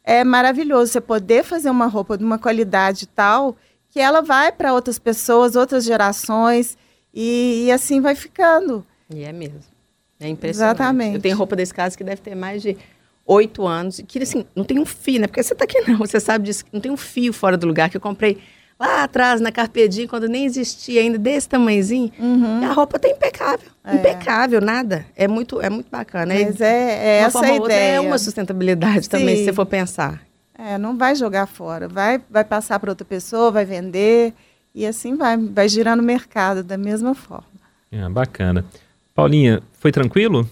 é 0.05 0.23
maravilhoso, 0.23 0.91
você 0.91 1.01
poder 1.01 1.43
fazer 1.43 1.69
uma 1.69 1.87
roupa 1.87 2.17
de 2.17 2.23
uma 2.23 2.39
qualidade 2.39 3.07
tal 3.07 3.55
que 3.89 3.99
ela 3.99 4.21
vai 4.21 4.51
para 4.51 4.73
outras 4.73 4.97
pessoas, 4.97 5.55
outras 5.55 5.83
gerações, 5.83 6.77
e, 7.13 7.65
e 7.65 7.71
assim 7.71 8.01
vai 8.01 8.15
ficando. 8.15 8.85
E 9.13 9.23
é 9.23 9.31
mesmo. 9.31 9.59
É 10.19 10.27
impressionante. 10.27 10.75
Exatamente. 10.75 11.15
Eu 11.15 11.21
tenho 11.21 11.37
roupa 11.37 11.55
desse 11.55 11.73
caso 11.73 11.97
que 11.97 12.03
deve 12.03 12.21
ter 12.21 12.35
mais 12.35 12.61
de 12.61 12.75
oito 13.25 13.67
anos. 13.67 13.99
e 13.99 14.03
Que 14.03 14.19
assim, 14.19 14.45
não 14.55 14.63
tem 14.63 14.79
um 14.79 14.85
fio, 14.85 15.19
né? 15.19 15.27
Porque 15.27 15.43
você 15.43 15.53
tá 15.53 15.65
aqui 15.65 15.79
não, 15.81 15.97
você 15.97 16.19
sabe 16.19 16.45
disso. 16.45 16.65
Não 16.71 16.81
tem 16.81 16.91
um 16.91 16.97
fio 16.97 17.31
fora 17.31 17.55
do 17.55 17.67
lugar 17.67 17.89
que 17.89 17.97
eu 17.97 18.01
comprei 18.01 18.39
lá 18.79 19.03
atrás, 19.03 19.39
na 19.39 19.51
Carpedim, 19.51 20.07
quando 20.07 20.27
nem 20.27 20.45
existia 20.45 21.01
ainda, 21.01 21.17
desse 21.17 21.47
tamanhozinho. 21.47 22.11
E 22.61 22.65
a 22.65 22.71
roupa 22.73 22.99
tá 22.99 23.07
impecável. 23.07 23.69
É. 23.83 23.95
Impecável, 23.95 24.61
nada. 24.61 25.05
É 25.15 25.27
muito, 25.27 25.61
é 25.61 25.69
muito 25.69 25.89
bacana. 25.89 26.33
Mas 26.33 26.59
é, 26.61 27.17
é 27.17 27.21
uma 27.21 27.27
essa 27.27 27.39
forma 27.39 27.49
a 27.49 27.53
outra 27.53 27.73
ideia. 27.73 27.95
é 27.95 27.99
uma 27.99 28.17
sustentabilidade 28.17 29.09
também, 29.09 29.35
se 29.35 29.41
Sim. 29.41 29.45
você 29.45 29.53
for 29.53 29.65
pensar. 29.65 30.21
É, 30.57 30.77
não 30.77 30.97
vai 30.97 31.15
jogar 31.15 31.47
fora, 31.47 31.87
vai, 31.87 32.21
vai 32.29 32.43
passar 32.43 32.79
para 32.79 32.91
outra 32.91 33.05
pessoa, 33.05 33.51
vai 33.51 33.65
vender, 33.65 34.33
e 34.73 34.85
assim 34.85 35.15
vai, 35.15 35.35
vai 35.35 35.67
girando 35.67 35.99
o 35.99 36.03
mercado 36.03 36.63
da 36.63 36.77
mesma 36.77 37.15
forma. 37.15 37.47
É, 37.91 38.07
bacana. 38.09 38.63
Paulinha, 39.15 39.61
foi 39.79 39.91
tranquilo? 39.91 40.49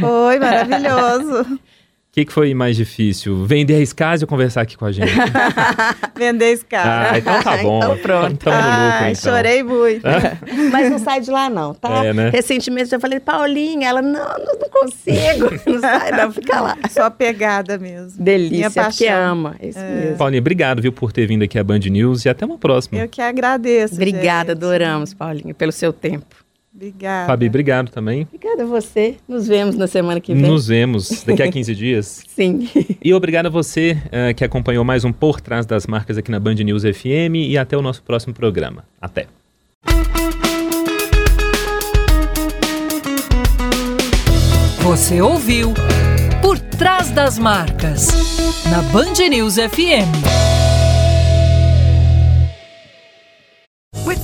Foi 0.00 0.38
maravilhoso. 0.38 1.58
O 2.18 2.20
que, 2.20 2.24
que 2.24 2.32
foi 2.32 2.52
mais 2.52 2.74
difícil? 2.74 3.44
Vender 3.46 3.76
a 3.76 3.80
Skase 3.80 4.24
ou 4.24 4.28
conversar 4.28 4.62
aqui 4.62 4.76
com 4.76 4.84
a 4.84 4.90
gente? 4.90 5.12
Vender 6.18 6.46
esse 6.46 6.64
cara. 6.64 7.12
ah, 7.12 7.18
então 7.18 7.40
tá 7.40 7.56
bom. 7.58 7.78
Então 7.78 7.96
pronto. 7.98 8.36
Tamo 8.38 8.56
no 8.56 8.62
lucro, 8.62 8.98
Ai, 9.04 9.12
então. 9.12 9.32
chorei 9.32 9.62
muito. 9.62 10.02
Mas 10.72 10.90
não 10.90 10.98
sai 10.98 11.20
de 11.20 11.30
lá, 11.30 11.48
não, 11.48 11.74
tá? 11.74 12.04
É, 12.04 12.12
né? 12.12 12.30
Recentemente 12.30 12.92
eu 12.92 12.98
falei, 12.98 13.20
Paulinha, 13.20 13.88
ela, 13.88 14.02
não, 14.02 14.18
não, 14.18 14.68
consigo. 14.68 15.48
Não 15.64 15.80
sai, 15.80 16.10
não, 16.10 16.32
fica 16.32 16.60
lá. 16.60 16.76
Só 16.90 17.08
pegada 17.08 17.78
mesmo. 17.78 18.22
Delícia, 18.22 18.70
paixão. 18.70 19.32
ama. 19.32 19.56
É 19.60 19.68
isso 19.68 19.78
mesmo. 19.78 20.16
Paulinha, 20.16 20.40
obrigado, 20.40 20.82
viu, 20.82 20.92
por 20.92 21.12
ter 21.12 21.26
vindo 21.26 21.44
aqui 21.44 21.58
à 21.58 21.62
Band 21.62 21.78
News 21.78 22.24
e 22.24 22.28
até 22.28 22.44
uma 22.44 22.58
próxima. 22.58 22.98
Eu 22.98 23.08
que 23.08 23.20
agradeço. 23.20 23.94
Obrigada, 23.94 24.52
gente. 24.52 24.64
adoramos, 24.64 25.14
Paulinha, 25.14 25.54
pelo 25.54 25.72
seu 25.72 25.92
tempo. 25.92 26.47
Obrigada. 26.78 27.26
Fabi, 27.26 27.48
obrigado 27.48 27.90
também. 27.90 28.22
Obrigada 28.22 28.62
a 28.62 28.66
você. 28.66 29.16
Nos 29.26 29.48
vemos 29.48 29.74
na 29.74 29.88
semana 29.88 30.20
que 30.20 30.32
vem. 30.32 30.42
Nos 30.42 30.68
vemos 30.68 31.24
daqui 31.24 31.42
a 31.42 31.50
15 31.50 31.74
dias. 31.74 32.22
Sim. 32.28 32.68
E 33.02 33.12
obrigado 33.14 33.46
a 33.46 33.48
você 33.48 33.96
eh, 34.12 34.32
que 34.34 34.44
acompanhou 34.44 34.84
mais 34.84 35.04
um 35.04 35.12
Por 35.12 35.40
Trás 35.40 35.66
das 35.66 35.86
Marcas 35.86 36.16
aqui 36.18 36.30
na 36.30 36.38
Band 36.38 36.54
News 36.54 36.82
FM 36.82 37.34
e 37.34 37.58
até 37.58 37.76
o 37.76 37.82
nosso 37.82 38.02
próximo 38.02 38.32
programa. 38.34 38.84
Até. 39.00 39.26
Você 44.82 45.20
ouviu 45.20 45.74
Por 46.40 46.58
Trás 46.58 47.10
das 47.10 47.38
Marcas, 47.38 48.08
na 48.70 48.82
Band 48.82 49.28
News 49.28 49.56
FM. 49.56 50.47